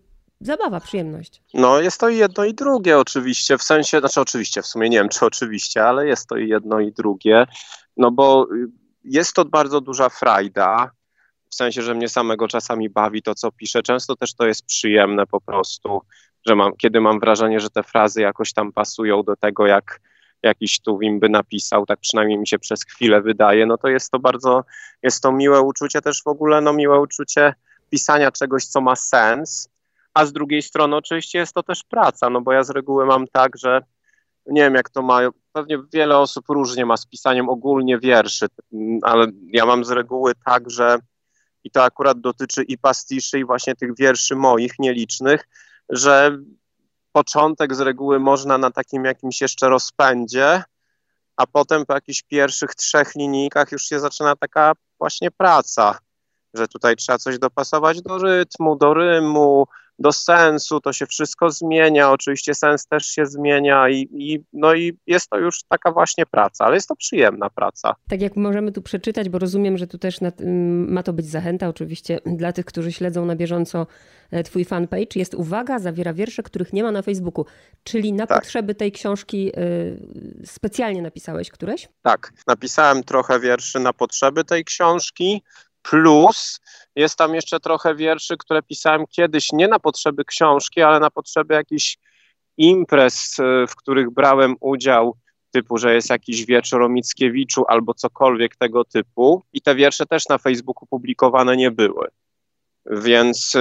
zabawa, 0.41 0.79
przyjemność. 0.79 1.41
No 1.53 1.81
jest 1.81 1.99
to 1.99 2.09
i 2.09 2.17
jedno 2.17 2.45
i 2.45 2.53
drugie 2.53 2.97
oczywiście, 2.97 3.57
w 3.57 3.63
sensie, 3.63 3.99
znaczy 3.99 4.21
oczywiście, 4.21 4.61
w 4.61 4.67
sumie 4.67 4.89
nie 4.89 4.97
wiem 4.97 5.09
czy 5.09 5.25
oczywiście, 5.25 5.83
ale 5.83 6.07
jest 6.07 6.27
to 6.27 6.37
i 6.37 6.49
jedno 6.49 6.79
i 6.79 6.91
drugie, 6.91 7.45
no 7.97 8.11
bo 8.11 8.47
jest 9.03 9.33
to 9.33 9.45
bardzo 9.45 9.81
duża 9.81 10.09
frajda, 10.09 10.91
w 11.49 11.55
sensie, 11.55 11.81
że 11.81 11.93
mnie 11.93 12.09
samego 12.09 12.47
czasami 12.47 12.89
bawi 12.89 13.21
to, 13.21 13.35
co 13.35 13.51
piszę. 13.51 13.83
Często 13.83 14.15
też 14.15 14.33
to 14.33 14.47
jest 14.47 14.65
przyjemne 14.65 15.27
po 15.27 15.41
prostu, 15.41 16.01
że 16.45 16.55
mam, 16.55 16.75
kiedy 16.77 17.01
mam 17.01 17.19
wrażenie, 17.19 17.59
że 17.59 17.69
te 17.69 17.83
frazy 17.83 18.21
jakoś 18.21 18.53
tam 18.53 18.71
pasują 18.71 19.23
do 19.23 19.35
tego, 19.35 19.67
jak 19.67 20.01
jakiś 20.43 20.79
Tuwim 20.79 21.19
by 21.19 21.29
napisał, 21.29 21.85
tak 21.85 21.99
przynajmniej 21.99 22.37
mi 22.37 22.47
się 22.47 22.59
przez 22.59 22.83
chwilę 22.83 23.21
wydaje, 23.21 23.65
no 23.65 23.77
to 23.77 23.87
jest 23.87 24.11
to 24.11 24.19
bardzo, 24.19 24.63
jest 25.03 25.23
to 25.23 25.31
miłe 25.31 25.61
uczucie, 25.61 26.01
też 26.01 26.23
w 26.23 26.27
ogóle 26.27 26.61
no 26.61 26.73
miłe 26.73 26.99
uczucie 26.99 27.53
pisania 27.89 28.31
czegoś, 28.31 28.65
co 28.65 28.81
ma 28.81 28.95
sens, 28.95 29.69
a 30.13 30.25
z 30.25 30.33
drugiej 30.33 30.61
strony 30.61 30.95
oczywiście 30.95 31.39
jest 31.39 31.53
to 31.53 31.63
też 31.63 31.83
praca, 31.83 32.29
no 32.29 32.41
bo 32.41 32.53
ja 32.53 32.63
z 32.63 32.69
reguły 32.69 33.05
mam 33.05 33.27
tak, 33.27 33.57
że 33.57 33.81
nie 34.47 34.61
wiem 34.61 34.75
jak 34.75 34.89
to 34.89 35.01
ma, 35.01 35.19
pewnie 35.51 35.77
wiele 35.93 36.17
osób 36.17 36.45
różnie 36.49 36.85
ma 36.85 36.97
z 36.97 37.05
pisaniem 37.05 37.49
ogólnie 37.49 37.99
wierszy, 37.99 38.47
ale 39.01 39.27
ja 39.47 39.65
mam 39.65 39.85
z 39.85 39.91
reguły 39.91 40.33
tak, 40.45 40.69
że 40.69 40.97
i 41.63 41.71
to 41.71 41.83
akurat 41.83 42.19
dotyczy 42.19 42.63
i 42.63 42.77
pastiszy 42.77 43.39
i 43.39 43.45
właśnie 43.45 43.75
tych 43.75 43.97
wierszy 43.97 44.35
moich 44.35 44.79
nielicznych, 44.79 45.47
że 45.89 46.37
początek 47.11 47.75
z 47.75 47.79
reguły 47.79 48.19
można 48.19 48.57
na 48.57 48.71
takim 48.71 49.05
jakimś 49.05 49.41
jeszcze 49.41 49.69
rozpędzie, 49.69 50.63
a 51.35 51.47
potem 51.47 51.85
po 51.85 51.93
jakichś 51.93 52.23
pierwszych 52.23 52.75
trzech 52.75 53.15
linijkach 53.15 53.71
już 53.71 53.85
się 53.85 53.99
zaczyna 53.99 54.35
taka 54.35 54.73
właśnie 54.99 55.31
praca, 55.31 55.99
że 56.53 56.67
tutaj 56.67 56.95
trzeba 56.95 57.17
coś 57.17 57.39
dopasować 57.39 58.01
do 58.01 58.17
rytmu, 58.17 58.75
do 58.75 58.93
rymu, 58.93 59.67
do 59.99 60.11
sensu, 60.11 60.81
to 60.81 60.93
się 60.93 61.05
wszystko 61.05 61.49
zmienia, 61.49 62.11
oczywiście 62.11 62.55
sens 62.55 62.87
też 62.87 63.05
się 63.05 63.25
zmienia 63.25 63.89
i, 63.89 64.07
i, 64.11 64.43
no 64.53 64.73
i 64.73 64.97
jest 65.07 65.29
to 65.29 65.37
już 65.37 65.63
taka 65.69 65.91
właśnie 65.91 66.25
praca, 66.25 66.65
ale 66.65 66.75
jest 66.75 66.87
to 66.87 66.95
przyjemna 66.95 67.49
praca. 67.49 67.95
Tak 68.09 68.21
jak 68.21 68.35
możemy 68.35 68.71
tu 68.71 68.81
przeczytać, 68.81 69.29
bo 69.29 69.39
rozumiem, 69.39 69.77
że 69.77 69.87
tu 69.87 69.97
też 69.97 70.19
ma 70.87 71.03
to 71.03 71.13
być 71.13 71.25
zachęta 71.25 71.67
oczywiście 71.67 72.19
dla 72.25 72.53
tych, 72.53 72.65
którzy 72.65 72.91
śledzą 72.91 73.25
na 73.25 73.35
bieżąco 73.35 73.87
e, 74.31 74.43
twój 74.43 74.65
fanpage, 74.65 75.15
jest 75.15 75.33
uwaga, 75.33 75.79
zawiera 75.79 76.13
wiersze, 76.13 76.43
których 76.43 76.73
nie 76.73 76.83
ma 76.83 76.91
na 76.91 77.01
Facebooku, 77.01 77.45
czyli 77.83 78.13
na 78.13 78.27
tak. 78.27 78.41
potrzeby 78.41 78.75
tej 78.75 78.91
książki 78.91 79.51
y, 79.59 80.45
specjalnie 80.45 81.01
napisałeś 81.01 81.49
któreś? 81.49 81.89
Tak, 82.01 82.33
napisałem 82.47 83.03
trochę 83.03 83.39
wierszy 83.39 83.79
na 83.79 83.93
potrzeby 83.93 84.43
tej 84.43 84.65
książki, 84.65 85.41
plus 85.89 86.59
jest 86.95 87.17
tam 87.17 87.35
jeszcze 87.35 87.59
trochę 87.59 87.95
wierszy, 87.95 88.37
które 88.37 88.63
pisałem 88.63 89.07
kiedyś 89.07 89.51
nie 89.51 89.67
na 89.67 89.79
potrzeby 89.79 90.25
książki, 90.25 90.81
ale 90.81 90.99
na 90.99 91.11
potrzeby 91.11 91.53
jakichś 91.53 91.97
imprez, 92.57 93.39
e, 93.39 93.67
w 93.67 93.75
których 93.75 94.09
brałem 94.11 94.55
udział, 94.59 95.17
typu, 95.51 95.77
że 95.77 95.95
jest 95.95 96.09
jakiś 96.09 96.45
wieczór 96.45 96.83
o 96.83 96.89
Mickiewiczu 96.89 97.63
albo 97.67 97.93
cokolwiek 97.93 98.55
tego 98.55 98.85
typu. 98.85 99.43
I 99.53 99.61
te 99.61 99.75
wiersze 99.75 100.05
też 100.05 100.29
na 100.29 100.37
Facebooku 100.37 100.87
publikowane 100.87 101.57
nie 101.57 101.71
były. 101.71 102.07
Więc 102.85 103.55
e, 103.55 103.59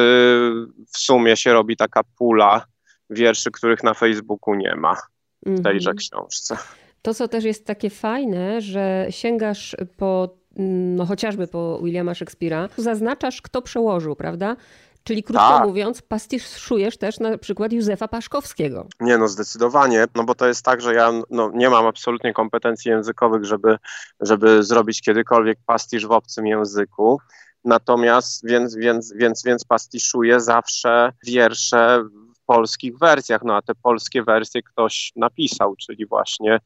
w 0.93 0.99
sumie 0.99 1.37
się 1.37 1.53
robi 1.53 1.77
taka 1.77 2.01
pula 2.19 2.67
wierszy, 3.11 3.51
których 3.51 3.83
na 3.83 3.95
Facebooku 3.95 4.55
nie 4.55 4.77
ma 4.77 4.97
w 5.43 5.63
tejże 5.63 5.91
-hmm. 5.91 5.97
książce. 5.97 6.57
To, 7.03 7.15
co 7.15 7.29
też 7.29 7.45
jest 7.45 7.67
takie 7.67 7.91
fajne, 7.91 8.61
że 8.61 9.07
sięgasz 9.11 9.77
po 9.97 10.44
no 10.57 11.07
chociażby 11.07 11.47
po 11.47 11.81
Williama 11.83 12.13
Shakespeare'a, 12.13 12.69
zaznaczasz, 12.77 13.43
kto 13.43 13.63
przełożył, 13.63 14.17
prawda? 14.17 14.57
Czyli 15.05 15.23
krótko 15.23 15.49
tak. 15.49 15.67
mówiąc, 15.67 16.03
pastiszujesz 16.03 16.97
też 16.97 17.21
na 17.21 17.39
przykład 17.39 17.73
Józefa 17.73 18.09
Paszkowskiego. 18.09 18.87
Nie, 19.01 19.19
no 19.19 19.29
zdecydowanie, 19.29 20.05
no 20.15 20.25
bo 20.25 20.35
to 20.35 20.47
jest 20.47 20.65
tak, 20.65 20.81
że 20.81 20.95
ja 20.95 21.13
no, 21.31 21.51
nie 21.55 21.71
mam 21.71 21.87
absolutnie 21.87 22.33
kompetencji 22.33 22.91
językowych, 22.91 23.45
żeby, 23.45 23.77
żeby 24.21 24.63
zrobić 24.63 25.03
kiedykolwiek 25.03 25.59
pastisz 25.67 26.07
w 26.07 26.11
obcym 26.11 26.47
języku. 26.47 27.21
Natomiast 27.65 28.47
więc, 28.47 28.77
więc, 28.77 29.13
więc, 29.17 29.43
więc 29.45 29.65
pastiszuję 29.65 30.41
zawsze 30.41 31.13
wiersze 31.27 32.03
w 32.37 32.47
polskich 32.47 32.99
wersjach, 32.99 33.43
no 33.45 33.57
a 33.57 33.63
te 33.63 33.75
polskie 33.75 34.23
wersje 34.23 34.63
ktoś 34.63 35.13
napisał, 35.17 35.77
czyli 35.77 36.07
właśnie 36.07 36.61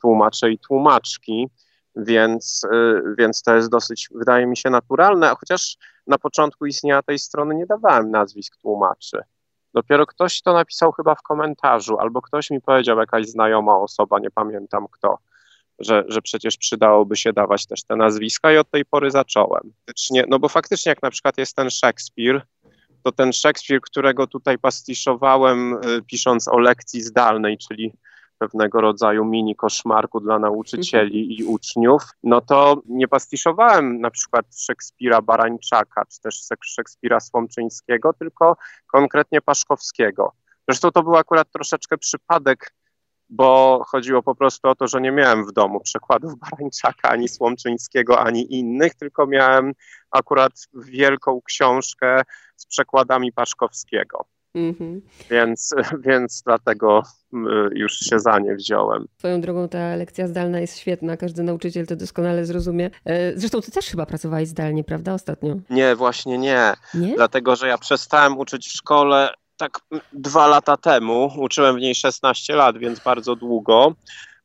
tłumacze 0.00 0.50
i 0.50 0.58
tłumaczki 0.58 1.48
więc, 1.96 2.66
y, 2.72 3.02
więc 3.18 3.42
to 3.42 3.54
jest 3.54 3.70
dosyć, 3.70 4.08
wydaje 4.14 4.46
mi 4.46 4.56
się, 4.56 4.70
naturalne, 4.70 5.34
chociaż 5.40 5.76
na 6.06 6.18
początku 6.18 6.66
istnienia 6.66 7.02
tej 7.02 7.18
strony 7.18 7.54
nie 7.54 7.66
dawałem 7.66 8.10
nazwisk 8.10 8.56
tłumaczy. 8.56 9.18
Dopiero 9.74 10.06
ktoś 10.06 10.42
to 10.42 10.52
napisał 10.52 10.92
chyba 10.92 11.14
w 11.14 11.22
komentarzu, 11.22 11.98
albo 11.98 12.22
ktoś 12.22 12.50
mi 12.50 12.60
powiedział, 12.60 12.98
jakaś 12.98 13.26
znajoma 13.26 13.78
osoba, 13.78 14.18
nie 14.18 14.30
pamiętam 14.30 14.86
kto, 14.90 15.18
że, 15.78 16.04
że 16.08 16.22
przecież 16.22 16.56
przydałoby 16.56 17.16
się 17.16 17.32
dawać 17.32 17.66
też 17.66 17.84
te 17.84 17.96
nazwiska 17.96 18.52
i 18.52 18.56
od 18.56 18.70
tej 18.70 18.84
pory 18.84 19.10
zacząłem. 19.10 19.72
No 20.28 20.38
bo 20.38 20.48
faktycznie 20.48 20.90
jak 20.90 21.02
na 21.02 21.10
przykład 21.10 21.38
jest 21.38 21.56
ten 21.56 21.70
Szekspir, 21.70 22.42
to 23.02 23.12
ten 23.12 23.32
Szekspir, 23.32 23.80
którego 23.80 24.26
tutaj 24.26 24.58
pastiszowałem 24.58 25.74
y, 25.74 26.02
pisząc 26.02 26.48
o 26.48 26.58
lekcji 26.58 27.02
zdalnej, 27.02 27.58
czyli 27.58 27.92
pewnego 28.42 28.80
rodzaju 28.80 29.24
mini 29.24 29.56
koszmarku 29.56 30.20
dla 30.20 30.38
nauczycieli 30.38 31.38
i 31.38 31.44
uczniów, 31.44 32.02
no 32.22 32.40
to 32.40 32.82
nie 32.88 33.08
pastiszowałem 33.08 34.00
na 34.00 34.10
przykład 34.10 34.46
Szekspira 34.56 35.22
Barańczaka, 35.22 36.04
czy 36.04 36.20
też 36.20 36.46
Szekspira 36.64 37.20
Słomczyńskiego, 37.20 38.12
tylko 38.12 38.56
konkretnie 38.86 39.40
Paszkowskiego. 39.40 40.32
Zresztą 40.68 40.90
to 40.90 41.02
był 41.02 41.16
akurat 41.16 41.50
troszeczkę 41.52 41.98
przypadek, 41.98 42.74
bo 43.28 43.82
chodziło 43.86 44.22
po 44.22 44.34
prostu 44.34 44.68
o 44.68 44.74
to, 44.74 44.86
że 44.86 45.00
nie 45.00 45.12
miałem 45.12 45.46
w 45.46 45.52
domu 45.52 45.80
przekładów 45.80 46.38
Barańczaka, 46.38 47.08
ani 47.08 47.28
Słomczyńskiego, 47.28 48.20
ani 48.20 48.54
innych, 48.54 48.94
tylko 48.94 49.26
miałem 49.26 49.72
akurat 50.10 50.52
wielką 50.74 51.40
książkę 51.44 52.22
z 52.56 52.66
przekładami 52.66 53.32
Paszkowskiego. 53.32 54.24
Mm-hmm. 54.56 55.00
Więc, 55.30 55.74
więc 56.06 56.42
dlatego 56.46 57.02
y, 57.32 57.36
już 57.74 57.98
się 57.98 58.20
za 58.20 58.38
nie 58.38 58.54
wziąłem. 58.54 59.06
Swoją 59.18 59.40
drogą 59.40 59.68
ta 59.68 59.96
lekcja 59.96 60.28
zdalna 60.28 60.60
jest 60.60 60.78
świetna, 60.78 61.16
każdy 61.16 61.42
nauczyciel 61.42 61.86
to 61.86 61.96
doskonale 61.96 62.44
zrozumie. 62.44 62.90
E, 63.04 63.38
zresztą 63.38 63.60
ty 63.60 63.70
też 63.70 63.86
chyba 63.86 64.06
pracowałeś 64.06 64.48
zdalnie, 64.48 64.84
prawda, 64.84 65.14
ostatnio? 65.14 65.56
Nie, 65.70 65.96
właśnie 65.96 66.38
nie. 66.38 66.72
nie? 66.94 67.14
Dlatego, 67.14 67.56
że 67.56 67.68
ja 67.68 67.78
przestałem 67.78 68.38
uczyć 68.38 68.68
w 68.68 68.72
szkole 68.72 69.34
tak 69.56 69.80
dwa 70.12 70.46
lata 70.46 70.76
temu. 70.76 71.30
Uczyłem 71.38 71.76
w 71.76 71.80
niej 71.80 71.94
16 71.94 72.56
lat, 72.56 72.78
więc 72.78 73.00
bardzo 73.00 73.36
długo. 73.36 73.94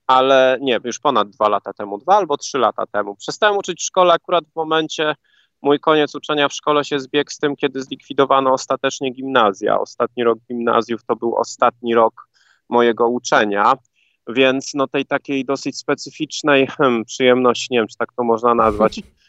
Ale 0.07 0.57
nie, 0.61 0.79
już 0.83 0.99
ponad 0.99 1.29
dwa 1.29 1.49
lata 1.49 1.73
temu, 1.73 1.97
dwa 1.97 2.15
albo 2.15 2.37
trzy 2.37 2.57
lata 2.57 2.85
temu. 2.85 3.15
Przestałem 3.15 3.57
uczyć 3.57 3.79
w 3.79 3.83
szkole 3.85 4.13
akurat 4.13 4.45
w 4.45 4.55
momencie, 4.55 5.15
Mój 5.61 5.79
koniec 5.79 6.15
uczenia 6.15 6.49
w 6.49 6.53
szkole 6.53 6.85
się 6.85 6.99
zbiegł 6.99 7.31
z 7.31 7.37
tym, 7.37 7.55
kiedy 7.55 7.81
zlikwidowano 7.81 8.53
ostatecznie 8.53 9.11
gimnazja. 9.11 9.79
Ostatni 9.79 10.23
rok 10.23 10.39
gimnazjów 10.47 11.03
to 11.03 11.15
był 11.15 11.35
ostatni 11.35 11.95
rok 11.95 12.27
mojego 12.69 13.07
uczenia, 13.07 13.73
więc 14.27 14.73
no 14.73 14.87
tej 14.87 15.05
takiej 15.05 15.45
dosyć 15.45 15.77
specyficznej 15.77 16.67
hmm, 16.67 17.05
przyjemności, 17.05 17.67
nie 17.71 17.79
wiem 17.79 17.87
czy 17.87 17.97
tak 17.97 18.13
to 18.13 18.23
można 18.23 18.55
nazwać, 18.55 18.99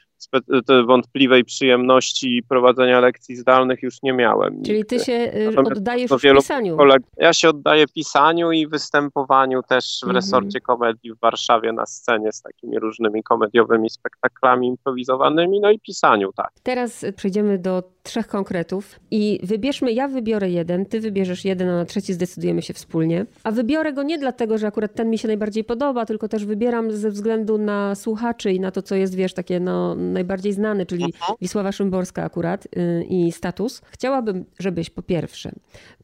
wątpliwej 0.86 1.44
przyjemności 1.44 2.42
prowadzenia 2.48 3.00
lekcji 3.00 3.36
zdalnych 3.36 3.82
już 3.82 4.02
nie 4.02 4.12
miałem. 4.12 4.62
Czyli 4.62 4.84
ty 4.84 4.98
się 4.98 5.12
y, 5.12 5.46
Natomiast 5.50 5.76
oddajesz 5.76 6.10
w 6.10 6.20
pisaniu? 6.20 6.76
Koleg... 6.76 7.02
Ja 7.16 7.32
się 7.32 7.48
oddaję 7.48 7.84
pisaniu 7.94 8.52
i 8.52 8.66
występowaniu 8.66 9.62
też 9.62 9.98
w 10.00 10.04
mhm. 10.04 10.16
resorcie 10.16 10.60
komedii 10.60 11.12
w 11.12 11.20
Warszawie 11.20 11.72
na 11.72 11.86
scenie 11.86 12.32
z 12.32 12.42
takimi 12.42 12.78
różnymi 12.78 13.22
komediowymi 13.22 13.90
spektaklami 13.90 14.66
improwizowanymi, 14.66 15.60
no 15.60 15.70
i 15.70 15.80
pisaniu, 15.80 16.32
tak. 16.32 16.50
Teraz 16.62 17.04
przejdziemy 17.16 17.58
do 17.58 17.82
trzech 18.08 18.26
konkretów 18.26 19.00
i 19.10 19.40
wybierzmy, 19.42 19.92
ja 19.92 20.08
wybiorę 20.08 20.50
jeden, 20.50 20.86
ty 20.86 21.00
wybierzesz 21.00 21.44
jeden, 21.44 21.68
a 21.68 21.76
na 21.76 21.84
trzeci 21.84 22.12
zdecydujemy 22.12 22.62
się 22.62 22.74
wspólnie. 22.74 23.26
A 23.44 23.50
wybiorę 23.50 23.92
go 23.92 24.02
nie 24.02 24.18
dlatego, 24.18 24.58
że 24.58 24.66
akurat 24.66 24.94
ten 24.94 25.10
mi 25.10 25.18
się 25.18 25.28
najbardziej 25.28 25.64
podoba, 25.64 26.06
tylko 26.06 26.28
też 26.28 26.44
wybieram 26.44 26.92
ze 26.92 27.10
względu 27.10 27.58
na 27.58 27.94
słuchaczy 27.94 28.52
i 28.52 28.60
na 28.60 28.70
to, 28.70 28.82
co 28.82 28.94
jest, 28.94 29.14
wiesz, 29.14 29.34
takie 29.34 29.60
no, 29.60 29.94
najbardziej 30.12 30.52
znane, 30.52 30.86
czyli 30.86 31.04
mhm. 31.04 31.36
Wisława 31.40 31.72
Szymborska 31.72 32.24
akurat 32.24 32.68
yy, 32.76 33.04
i 33.04 33.32
status. 33.32 33.82
Chciałabym, 33.90 34.44
żebyś 34.58 34.90
po 34.90 35.02
pierwsze 35.02 35.52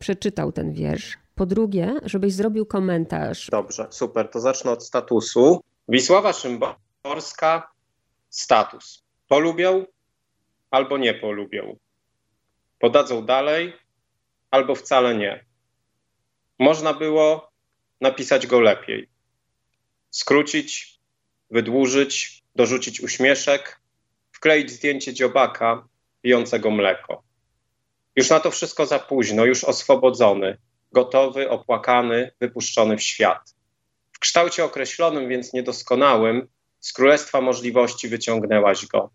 przeczytał 0.01 0.53
ten 0.53 0.73
wiersz, 0.73 1.19
po 1.35 1.47
drugie, 1.47 1.95
żebyś 2.05 2.33
zrobił 2.33 2.67
komentarz. 2.67 3.49
Dobrze, 3.51 3.87
super, 3.91 4.31
to 4.31 4.41
zacznę 4.41 4.71
od 4.71 4.85
statusu. 4.85 5.61
Wisława 5.89 6.33
Szymborska 6.33 7.73
status. 8.31 9.05
Polubią 9.29 9.85
albo 10.71 10.99
nie 10.99 11.15
polubią. 11.15 11.77
Podadzą 12.79 13.27
dalej 13.27 13.73
albo 14.51 14.75
wcale 14.75 15.15
nie. 15.15 15.45
Można 16.59 16.95
było 16.95 17.51
napisać 18.01 18.47
go 18.47 18.61
lepiej. 18.61 19.09
Skrócić, 20.11 20.99
wydłużyć, 21.51 22.43
dorzucić 22.55 23.01
uśmieszek, 23.01 23.81
wkleić 24.45 24.71
zdjęcie 24.71 25.15
dziobaka 25.15 25.89
pijącego 26.23 26.71
mleko. 26.71 27.23
Już 28.17 28.31
na 28.31 28.41
to 28.41 28.51
wszystko 28.51 28.87
za 28.87 28.99
późno, 28.99 29.45
już 29.45 29.65
oswobodzony, 29.65 30.59
gotowy, 30.93 31.51
opłakany, 31.51 32.31
wypuszczony 32.41 32.97
w 32.97 33.03
świat. 33.03 33.55
W 34.13 34.19
kształcie 34.19 34.65
określonym, 34.65 35.29
więc 35.29 35.53
niedoskonałym, 35.53 36.49
z 36.81 36.93
królestwa 36.93 37.41
możliwości 37.41 38.09
wyciągnęłaś 38.09 38.87
go. 38.87 39.11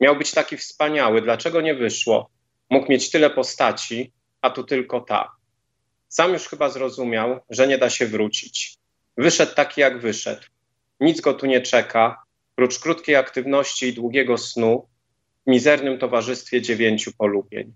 Miał 0.00 0.16
być 0.16 0.30
taki 0.30 0.56
wspaniały, 0.56 1.22
dlaczego 1.22 1.60
nie 1.60 1.74
wyszło? 1.74 2.30
Mógł 2.70 2.92
mieć 2.92 3.10
tyle 3.10 3.30
postaci, 3.30 4.12
a 4.40 4.50
tu 4.50 4.64
tylko 4.64 5.00
ta. 5.00 5.30
Sam 6.08 6.32
już 6.32 6.48
chyba 6.48 6.68
zrozumiał, 6.68 7.40
że 7.50 7.68
nie 7.68 7.78
da 7.78 7.90
się 7.90 8.06
wrócić. 8.06 8.76
Wyszedł 9.16 9.54
taki, 9.54 9.80
jak 9.80 10.00
wyszedł. 10.00 10.42
Nic 11.00 11.20
go 11.20 11.34
tu 11.34 11.46
nie 11.46 11.60
czeka, 11.60 12.23
prócz 12.54 12.78
krótkiej 12.78 13.16
aktywności 13.16 13.86
i 13.86 13.92
długiego 13.92 14.38
snu, 14.38 14.88
w 15.46 15.50
mizernym 15.50 15.98
towarzystwie 15.98 16.62
dziewięciu 16.62 17.12
polubień. 17.18 17.72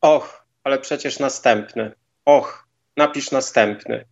Och, 0.00 0.46
ale 0.64 0.78
przecież 0.78 1.18
następny. 1.18 1.92
Och, 2.24 2.68
napisz 2.96 3.30
następny. 3.30 4.04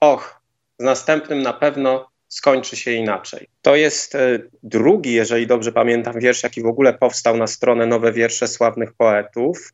Och, 0.00 0.40
z 0.78 0.84
następnym 0.84 1.42
na 1.42 1.52
pewno 1.52 2.10
skończy 2.28 2.76
się 2.76 2.92
inaczej. 2.92 3.48
To 3.62 3.76
jest 3.76 4.14
e, 4.14 4.38
drugi, 4.62 5.12
jeżeli 5.12 5.46
dobrze 5.46 5.72
pamiętam, 5.72 6.20
wiersz, 6.20 6.42
jaki 6.42 6.62
w 6.62 6.66
ogóle 6.66 6.98
powstał 6.98 7.36
na 7.36 7.46
stronę 7.46 7.86
Nowe 7.86 8.12
Wiersze 8.12 8.48
Sławnych 8.48 8.92
Poetów. 8.92 9.72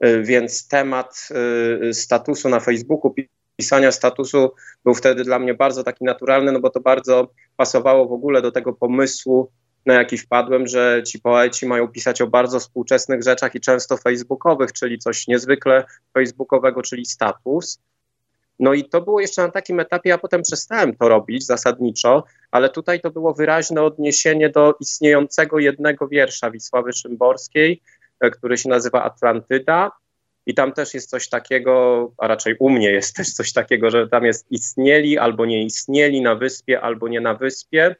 E, 0.00 0.22
więc 0.22 0.68
temat 0.68 1.28
e, 1.88 1.94
statusu 1.94 2.48
na 2.48 2.60
Facebooku, 2.60 3.14
pisania 3.56 3.92
statusu 3.92 4.50
był 4.84 4.94
wtedy 4.94 5.24
dla 5.24 5.38
mnie 5.38 5.54
bardzo 5.54 5.84
taki 5.84 6.04
naturalny, 6.04 6.52
no 6.52 6.60
bo 6.60 6.70
to 6.70 6.80
bardzo 6.80 7.28
pasowało 7.56 8.06
w 8.08 8.12
ogóle 8.12 8.42
do 8.42 8.52
tego 8.52 8.72
pomysłu, 8.72 9.50
na 9.86 9.94
jaki 9.94 10.18
wpadłem, 10.18 10.66
że 10.66 11.02
ci 11.06 11.20
poeci 11.20 11.66
mają 11.66 11.88
pisać 11.88 12.20
o 12.20 12.26
bardzo 12.26 12.60
współczesnych 12.60 13.22
rzeczach 13.22 13.54
i 13.54 13.60
często 13.60 13.96
facebookowych, 13.96 14.72
czyli 14.72 14.98
coś 14.98 15.26
niezwykle 15.28 15.84
facebookowego, 16.14 16.82
czyli 16.82 17.06
status. 17.06 17.78
No 18.58 18.74
i 18.74 18.88
to 18.88 19.00
było 19.00 19.20
jeszcze 19.20 19.42
na 19.42 19.50
takim 19.50 19.80
etapie, 19.80 20.10
ja 20.10 20.18
potem 20.18 20.42
przestałem 20.42 20.96
to 20.96 21.08
robić 21.08 21.46
zasadniczo, 21.46 22.24
ale 22.50 22.70
tutaj 22.70 23.00
to 23.00 23.10
było 23.10 23.34
wyraźne 23.34 23.82
odniesienie 23.82 24.50
do 24.50 24.74
istniejącego 24.80 25.58
jednego 25.58 26.08
wiersza 26.08 26.50
Wisławy 26.50 26.92
Szymborskiej, 26.92 27.82
e, 28.20 28.30
który 28.30 28.58
się 28.58 28.68
nazywa 28.68 29.02
Atlantyda. 29.02 29.90
I 30.46 30.54
tam 30.54 30.72
też 30.72 30.94
jest 30.94 31.10
coś 31.10 31.28
takiego, 31.28 32.12
a 32.18 32.28
raczej 32.28 32.56
u 32.58 32.70
mnie 32.70 32.90
jest 32.90 33.16
też 33.16 33.32
coś 33.32 33.52
takiego, 33.52 33.90
że 33.90 34.08
tam 34.08 34.24
jest 34.24 34.46
istnieli 34.50 35.18
albo 35.18 35.46
nie 35.46 35.64
istnieli 35.64 36.20
na 36.20 36.34
wyspie, 36.34 36.80
albo 36.80 37.08
nie 37.08 37.20
na 37.20 37.34
wyspie. 37.34 37.96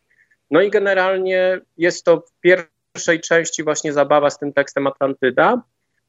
No 0.51 0.63
i 0.63 0.71
generalnie 0.71 1.61
jest 1.77 2.05
to 2.05 2.21
w 2.21 2.41
pierwszej 2.41 3.21
części 3.21 3.63
właśnie 3.63 3.93
zabawa 3.93 4.31
z 4.31 4.39
tym 4.39 4.53
tekstem 4.53 4.87
Atlantyda. 4.87 5.63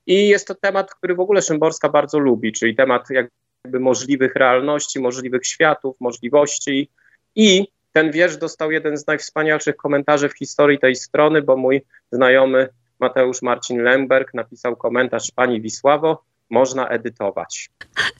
I 0.07 0.27
jest 0.27 0.47
to 0.47 0.55
temat, 0.55 0.93
który 0.93 1.15
w 1.15 1.19
ogóle 1.19 1.41
Szymborska 1.41 1.89
bardzo 1.89 2.19
lubi, 2.19 2.51
czyli 2.51 2.75
temat 2.75 3.09
jakby 3.09 3.79
możliwych 3.79 4.35
realności, 4.35 4.99
możliwych 4.99 5.45
światów, 5.47 5.95
możliwości. 5.99 6.89
I 7.35 7.67
ten 7.93 8.11
wiersz 8.11 8.37
dostał 8.37 8.71
jeden 8.71 8.97
z 8.97 9.07
najwspanialszych 9.07 9.75
komentarzy 9.75 10.29
w 10.29 10.37
historii 10.37 10.79
tej 10.79 10.95
strony, 10.95 11.41
bo 11.41 11.57
mój 11.57 11.81
znajomy 12.11 12.69
Mateusz 12.99 13.41
Marcin 13.41 13.83
Lemberg 13.83 14.33
napisał 14.33 14.75
komentarz 14.75 15.31
Pani 15.35 15.61
Wisławo, 15.61 16.23
można 16.49 16.87
edytować. 16.87 17.69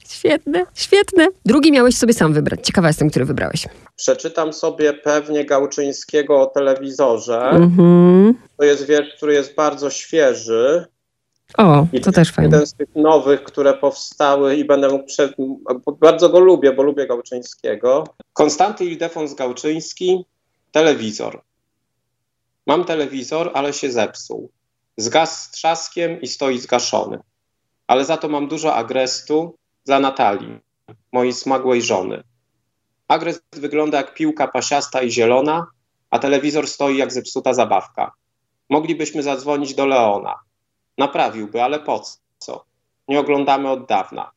Świetne, 0.08 0.66
świetne. 0.74 1.28
Drugi 1.44 1.72
miałeś 1.72 1.96
sobie 1.96 2.12
sam 2.12 2.32
wybrać. 2.32 2.66
Ciekawa 2.66 2.88
jestem, 2.88 3.10
który 3.10 3.24
wybrałeś. 3.24 3.68
Przeczytam 3.96 4.52
sobie 4.52 4.92
pewnie 4.92 5.44
Gałczyńskiego 5.44 6.40
o 6.40 6.46
telewizorze. 6.46 7.50
Mm-hmm. 7.52 8.34
To 8.56 8.64
jest 8.64 8.86
wiersz, 8.86 9.16
który 9.16 9.34
jest 9.34 9.54
bardzo 9.54 9.90
świeży. 9.90 10.86
O, 11.58 11.86
I 11.92 12.00
to 12.00 12.12
też 12.12 12.32
fajne. 12.32 12.56
Jeden 12.56 12.66
z 12.66 12.74
tych 12.74 12.96
nowych, 12.96 13.42
które 13.42 13.74
powstały 13.74 14.56
i 14.56 14.64
będę 14.64 14.88
mógł 14.88 15.06
przed... 15.06 15.32
Bardzo 16.00 16.28
go 16.28 16.40
lubię, 16.40 16.72
bo 16.72 16.82
lubię 16.82 17.06
Gałczyńskiego. 17.06 18.04
Konstanty 18.32 18.84
Ildefons 18.84 19.34
Gałczyński, 19.34 20.24
telewizor. 20.72 21.42
Mam 22.66 22.84
telewizor, 22.84 23.50
ale 23.54 23.72
się 23.72 23.92
zepsuł. 23.92 24.50
Zgasł 24.96 25.42
z 25.42 25.50
trzaskiem 25.50 26.20
i 26.20 26.26
stoi 26.26 26.58
zgaszony 26.58 27.18
ale 27.86 28.04
za 28.04 28.16
to 28.16 28.28
mam 28.28 28.48
dużo 28.48 28.74
agrestu 28.74 29.58
dla 29.84 30.00
Natalii, 30.00 30.58
mojej 31.12 31.32
smagłej 31.32 31.82
żony. 31.82 32.22
Agrest 33.08 33.42
wygląda 33.52 33.98
jak 33.98 34.14
piłka 34.14 34.48
pasiasta 34.48 35.02
i 35.02 35.10
zielona, 35.10 35.66
a 36.10 36.18
telewizor 36.18 36.68
stoi 36.68 36.96
jak 36.96 37.12
zepsuta 37.12 37.54
zabawka. 37.54 38.12
Moglibyśmy 38.70 39.22
zadzwonić 39.22 39.74
do 39.74 39.86
Leona. 39.86 40.34
Naprawiłby, 40.98 41.62
ale 41.62 41.80
po 41.80 42.02
co? 42.38 42.64
Nie 43.08 43.20
oglądamy 43.20 43.70
od 43.70 43.86
dawna. 43.86 44.30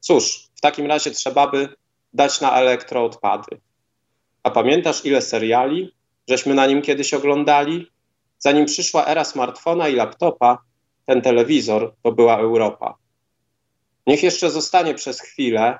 Cóż, 0.00 0.48
w 0.54 0.60
takim 0.60 0.86
razie 0.86 1.10
trzeba 1.10 1.46
by 1.46 1.68
dać 2.12 2.40
na 2.40 2.52
elektroodpady. 2.52 3.60
A 4.42 4.50
pamiętasz, 4.50 5.04
ile 5.04 5.22
seriali, 5.22 5.94
żeśmy 6.28 6.54
na 6.54 6.66
nim 6.66 6.82
kiedyś 6.82 7.14
oglądali? 7.14 7.90
Zanim 8.42 8.66
przyszła 8.66 9.06
era 9.06 9.24
smartfona 9.24 9.88
i 9.88 9.94
laptopa, 9.94 10.58
ten 11.06 11.22
telewizor 11.22 11.94
to 12.02 12.12
była 12.12 12.38
Europa. 12.38 12.94
Niech 14.06 14.22
jeszcze 14.22 14.50
zostanie 14.50 14.94
przez 14.94 15.20
chwilę, 15.20 15.78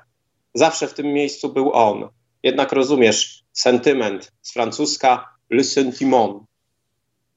zawsze 0.53 0.87
w 0.87 0.93
tym 0.93 1.13
miejscu 1.13 1.53
był 1.53 1.73
on. 1.73 2.09
Jednak 2.43 2.71
rozumiesz, 2.71 3.43
sentyment 3.53 4.31
z 4.41 4.53
francuska 4.53 5.29
le 5.49 5.63
sentiment. 5.63 6.43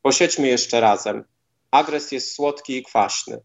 Posiedźmy 0.03 0.49
jeszcze 0.49 0.81
razem. 0.81 1.25
Agres 1.71 2.13
jest 2.13 2.35
słodki 2.35 2.77
i 2.77 2.83
kwaśny. 2.83 3.41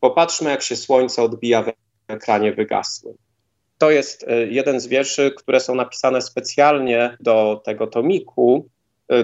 Popatrzmy, 0.00 0.50
jak 0.50 0.62
się 0.62 0.76
słońce 0.76 1.22
odbija 1.22 1.62
w 1.62 1.72
ekranie 2.08 2.52
wygasłym. 2.52 3.14
To 3.78 3.90
jest 3.90 4.24
e, 4.28 4.46
jeden 4.46 4.80
z 4.80 4.86
wierszy, 4.86 5.34
które 5.38 5.60
są 5.60 5.74
napisane 5.74 6.22
specjalnie 6.22 7.16
do 7.20 7.62
tego 7.64 7.86
tomiku, 7.86 8.68
Y, 8.71 8.71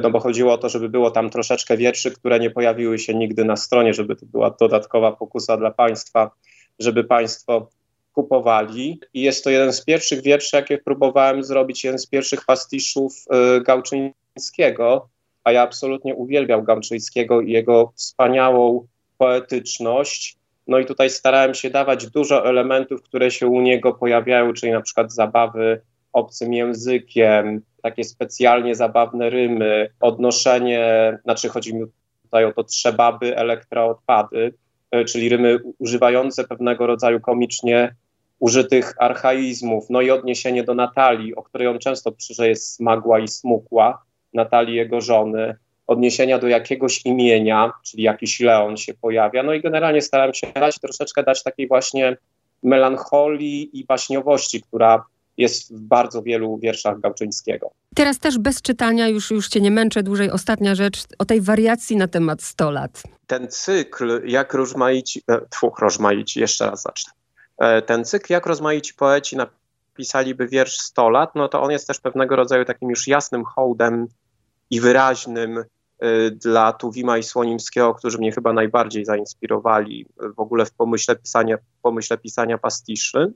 no 0.02 0.10
bo 0.10 0.20
chodziło 0.20 0.52
o 0.52 0.58
to, 0.58 0.68
żeby 0.68 0.88
było 0.88 1.10
tam 1.10 1.30
troszeczkę 1.30 1.76
wierszy, 1.76 2.10
które 2.10 2.40
nie 2.40 2.50
pojawiły 2.50 2.98
się 2.98 3.14
nigdy 3.14 3.44
na 3.44 3.56
stronie, 3.56 3.94
żeby 3.94 4.16
to 4.16 4.26
była 4.26 4.50
dodatkowa 4.50 5.12
pokusa 5.12 5.56
dla 5.56 5.70
Państwa, 5.70 6.30
żeby 6.78 7.04
Państwo 7.04 7.68
kupowali. 8.12 9.00
I 9.14 9.20
jest 9.20 9.44
to 9.44 9.50
jeden 9.50 9.72
z 9.72 9.84
pierwszych 9.84 10.22
wierszy, 10.22 10.56
jakie 10.56 10.78
próbowałem 10.78 11.44
zrobić, 11.44 11.84
jeden 11.84 11.98
z 11.98 12.06
pierwszych 12.06 12.44
pastiszów 12.44 13.24
y, 13.58 13.60
Gałczyńskiego, 13.60 15.08
a 15.44 15.52
ja 15.52 15.62
absolutnie 15.62 16.14
uwielbiam 16.14 16.64
Gałczyńskiego 16.64 17.40
i 17.40 17.52
jego 17.52 17.92
wspaniałą 17.96 18.86
poetyczność. 19.18 20.36
No 20.66 20.78
i 20.78 20.86
tutaj 20.86 21.10
starałem 21.10 21.54
się 21.54 21.70
dawać 21.70 22.06
dużo 22.06 22.46
elementów, 22.46 23.02
które 23.02 23.30
się 23.30 23.46
u 23.46 23.60
niego 23.60 23.94
pojawiają, 23.94 24.52
czyli 24.52 24.72
na 24.72 24.80
przykład 24.80 25.12
zabawy 25.12 25.80
obcym 26.12 26.52
językiem, 26.52 27.62
takie 27.82 28.04
specjalnie 28.04 28.74
zabawne 28.74 29.30
rymy, 29.30 29.90
odnoszenie, 30.00 31.18
znaczy 31.24 31.48
chodzi 31.48 31.74
mi 31.74 31.84
tutaj 32.22 32.44
o 32.44 32.52
to 32.52 32.64
trzebaby, 32.64 33.36
elektroodpady, 33.36 34.54
e, 34.90 35.04
czyli 35.04 35.28
rymy 35.28 35.58
używające 35.78 36.44
pewnego 36.44 36.86
rodzaju 36.86 37.20
komicznie 37.20 37.94
użytych 38.38 38.94
archaizmów, 38.98 39.90
no 39.90 40.00
i 40.00 40.10
odniesienie 40.10 40.64
do 40.64 40.74
Natalii, 40.74 41.34
o 41.34 41.42
której 41.42 41.68
on 41.68 41.78
często 41.78 42.12
pisze, 42.12 42.48
jest 42.48 42.74
smagła 42.74 43.18
i 43.18 43.28
smukła, 43.28 44.02
Natalii 44.34 44.76
jego 44.76 45.00
żony, 45.00 45.56
odniesienia 45.86 46.38
do 46.38 46.48
jakiegoś 46.48 47.06
imienia, 47.06 47.72
czyli 47.84 48.02
jakiś 48.02 48.40
Leon 48.40 48.76
się 48.76 48.94
pojawia, 48.94 49.42
no 49.42 49.54
i 49.54 49.60
generalnie 49.60 50.02
starałem 50.02 50.34
się 50.34 50.46
dać, 50.54 50.78
troszeczkę 50.78 51.22
dać 51.22 51.42
takiej 51.42 51.68
właśnie 51.68 52.16
melancholii 52.62 53.80
i 53.80 53.84
baśniowości, 53.84 54.62
która 54.62 55.04
jest 55.38 55.74
w 55.76 55.80
bardzo 55.80 56.22
wielu 56.22 56.58
wierszach 56.58 57.00
Gałczyńskiego. 57.00 57.70
Teraz 57.94 58.18
też 58.18 58.38
bez 58.38 58.62
czytania, 58.62 59.08
już, 59.08 59.30
już 59.30 59.48
cię 59.48 59.60
nie 59.60 59.70
męczę 59.70 60.02
dłużej, 60.02 60.30
ostatnia 60.30 60.74
rzecz 60.74 61.04
o 61.18 61.24
tej 61.24 61.40
wariacji 61.40 61.96
na 61.96 62.08
temat 62.08 62.42
100 62.42 62.70
lat. 62.70 63.02
Ten 63.26 63.48
cykl, 63.48 64.22
jak 64.24 64.54
rozmaici, 64.54 65.22
e, 65.28 65.40
tfu, 65.50 65.72
rozmaici, 65.80 66.40
jeszcze 66.40 66.66
raz 66.66 66.82
zacznę. 66.82 67.12
E, 67.58 67.82
ten 67.82 68.04
cykl, 68.04 68.32
jak 68.32 68.46
rozmaici 68.46 68.94
poeci 68.94 69.36
napisaliby 69.36 70.48
wiersz 70.48 70.76
100 70.76 71.10
lat, 71.10 71.34
no 71.34 71.48
to 71.48 71.62
on 71.62 71.70
jest 71.70 71.86
też 71.86 72.00
pewnego 72.00 72.36
rodzaju 72.36 72.64
takim 72.64 72.90
już 72.90 73.06
jasnym 73.06 73.44
hołdem 73.44 74.06
i 74.70 74.80
wyraźnym 74.80 75.58
e, 75.58 76.30
dla 76.30 76.72
Tuwima 76.72 77.18
i 77.18 77.22
Słonimskiego, 77.22 77.94
którzy 77.94 78.18
mnie 78.18 78.32
chyba 78.32 78.52
najbardziej 78.52 79.04
zainspirowali 79.04 80.06
w 80.36 80.40
ogóle 80.40 80.66
w 80.66 80.72
pomyśle 80.72 81.16
pisania, 81.16 81.56
pomyśle 81.82 82.18
pisania 82.18 82.58
pastiszy 82.58 83.32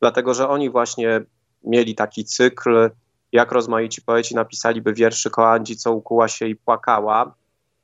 dlatego 0.00 0.34
że 0.34 0.48
oni 0.48 0.70
właśnie 0.70 1.20
mieli 1.64 1.94
taki 1.94 2.24
cykl, 2.24 2.90
jak 3.32 3.52
rozmaici 3.52 4.02
poeci 4.02 4.34
napisaliby 4.34 4.94
wierszy 4.94 5.30
Koandzi, 5.30 5.76
co 5.76 5.92
ukuła 5.92 6.28
się 6.28 6.46
i 6.46 6.56
płakała. 6.56 7.34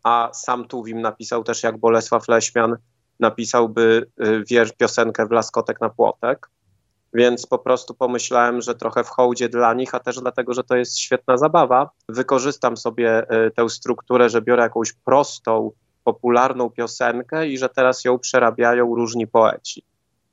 a 0.05 0.31
sam 0.33 0.69
Tuwim 0.69 1.01
napisał 1.01 1.45
też 1.45 1.63
jak 1.63 1.79
Bolesław 1.79 2.29
Leśmian 2.29 2.77
napisałby 3.21 4.07
y, 4.27 4.45
wiersz, 4.51 4.73
piosenkę 4.73 5.27
w 5.27 5.31
Laskotek 5.31 5.81
na 5.81 5.89
płotek. 5.89 6.49
Więc 7.15 7.47
po 7.47 7.59
prostu 7.59 7.95
pomyślałem, 7.95 8.61
że 8.61 8.75
trochę 8.75 9.05
w 9.05 9.09
hołdzie 9.09 9.49
dla 9.49 9.75
nich, 9.75 9.95
a 9.95 10.01
też 10.01 10.21
dlatego, 10.21 10.55
że 10.55 10.65
to 10.65 10.77
jest 10.77 10.99
świetna 10.99 11.37
zabawa. 11.37 11.91
Wykorzystam 12.09 12.77
sobie 12.77 13.23
y, 13.47 13.51
tę 13.51 13.69
strukturę, 13.69 14.31
że 14.31 14.43
biorę 14.43 14.63
jakąś 14.63 14.93
prostą, 14.93 15.71
popularną 16.05 16.71
piosenkę 16.71 17.49
i 17.49 17.59
że 17.59 17.69
teraz 17.69 18.05
ją 18.05 18.19
przerabiają 18.19 18.95
różni 18.95 19.27
poeci. 19.27 19.85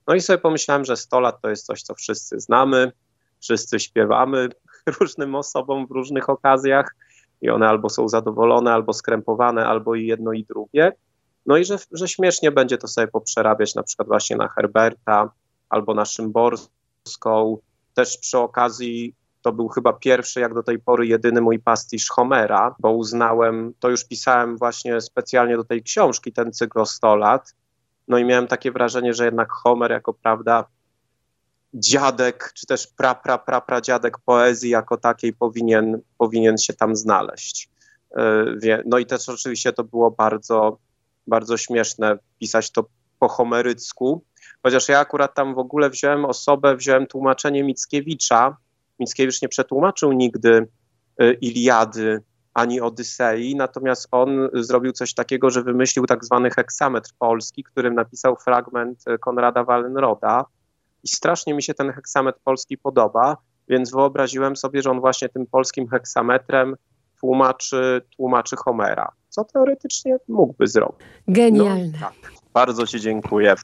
No 0.10 0.16
i 0.16 0.22
sobie 0.22 0.38
pomyślałem, 0.38 0.86
że 0.86 0.98
100 0.98 1.20
lat 1.20 1.42
to 1.42 1.50
jest 1.50 1.66
coś, 1.66 1.82
co 1.82 1.96
wszyscy 1.96 2.40
znamy, 2.40 2.92
wszyscy 3.40 3.80
śpiewamy 3.80 4.50
różnym 5.00 5.36
osobom 5.36 5.88
w 5.88 5.92
różnych 5.92 6.30
okazjach 6.30 6.96
i 7.42 7.50
one 7.50 7.70
albo 7.70 7.90
są 7.90 8.08
zadowolone, 8.08 8.74
albo 8.74 8.94
skrępowane, 8.94 9.66
albo 9.66 9.96
i 9.96 10.08
jedno 10.08 10.34
i 10.34 10.44
drugie. 10.44 10.92
No 11.46 11.58
i 11.58 11.66
że, 11.66 11.78
że 11.92 12.08
śmiesznie 12.08 12.52
będzie 12.52 12.78
to 12.78 12.88
sobie 12.88 13.08
poprzerabiać 13.08 13.76
na 13.76 13.84
przykład 13.84 14.08
właśnie 14.08 14.36
na 14.36 14.48
Herberta 14.48 15.32
albo 15.70 15.94
na 15.94 16.06
Szymborską. 16.06 17.58
Też 17.94 18.18
przy 18.18 18.38
okazji 18.38 19.16
to 19.42 19.52
był 19.52 19.68
chyba 19.68 19.94
pierwszy, 19.94 20.40
jak 20.40 20.54
do 20.54 20.64
tej 20.64 20.80
pory, 20.80 21.08
jedyny 21.08 21.42
mój 21.42 21.60
pastisz 21.60 22.10
Homera, 22.10 22.76
bo 22.80 22.92
uznałem, 22.92 23.74
to 23.80 23.90
już 23.90 24.06
pisałem 24.06 24.58
właśnie 24.58 25.02
specjalnie 25.02 25.58
do 25.58 25.64
tej 25.64 25.84
książki, 25.84 26.34
ten 26.34 26.54
cykl 26.54 26.80
o 26.80 26.86
100 26.86 27.16
lat. 27.16 27.54
No 28.10 28.18
i 28.18 28.26
miałem 28.26 28.48
takie 28.48 28.72
wrażenie, 28.72 29.14
że 29.14 29.26
jednak 29.26 29.52
Homer 29.52 29.92
jako, 29.92 30.14
prawda, 30.14 30.66
dziadek, 31.74 32.52
czy 32.54 32.68
też 32.68 32.88
pra, 32.88 33.16
pra, 33.16 33.38
pra, 33.38 33.62
pra 33.62 33.82
dziadek 33.82 34.18
poezji 34.26 34.70
jako 34.70 34.98
takiej 34.98 35.34
powinien, 35.34 36.02
powinien 36.18 36.58
się 36.58 36.74
tam 36.74 36.96
znaleźć. 36.96 37.70
E, 38.18 38.84
no 38.86 38.98
i 38.98 39.06
też 39.06 39.30
oczywiście 39.30 39.74
to 39.74 39.84
było 39.84 40.12
bardzo, 40.12 40.78
bardzo 41.28 41.58
śmieszne 41.58 42.18
pisać 42.40 42.72
to 42.72 42.86
po 43.20 43.28
homerycku, 43.28 44.24
chociaż 44.64 44.90
ja 44.90 45.00
akurat 45.00 45.34
tam 45.34 45.56
w 45.56 45.60
ogóle 45.60 45.90
wziąłem 45.90 46.26
osobę, 46.26 46.76
wziąłem 46.76 47.08
tłumaczenie 47.08 47.64
Mickiewicza. 47.64 48.58
Mickiewicz 49.00 49.42
nie 49.42 49.50
przetłumaczył 49.50 50.12
nigdy 50.12 50.68
e, 51.18 51.34
Iliady 51.34 52.22
ani 52.54 52.82
Odysei, 52.82 53.56
natomiast 53.56 54.08
on 54.12 54.50
zrobił 54.54 54.92
coś 54.92 55.14
takiego, 55.14 55.50
że 55.50 55.64
wymyślił 55.64 56.06
tak 56.06 56.26
zwany 56.26 56.52
heksametr 56.52 57.10
polski, 57.20 57.64
którym 57.64 57.96
napisał 57.96 58.36
fragment 58.36 59.04
e, 59.08 59.18
Konrada 59.18 59.64
Wallenroda, 59.64 60.46
i 61.04 61.08
strasznie 61.08 61.54
mi 61.54 61.64
się 61.64 61.74
ten 61.74 61.92
heksametr 61.92 62.40
polski 62.44 62.78
podoba, 62.78 63.38
więc 63.68 63.92
wyobraziłem 63.92 64.56
sobie, 64.56 64.82
że 64.82 64.92
on 64.92 65.00
właśnie 65.00 65.30
tym 65.30 65.46
polskim 65.46 65.88
heksametrem 65.88 66.76
tłumaczy, 67.20 68.02
tłumaczy 68.18 68.56
Homera, 68.56 69.12
co 69.30 69.44
teoretycznie 69.44 70.18
mógłby 70.28 70.68
zrobić. 70.68 71.08
Genialne. 71.28 72.00
No, 72.02 72.08
tak. 72.08 72.32
Bardzo 72.54 72.88
Ci 72.88 73.00
dziękuję. 73.00 73.56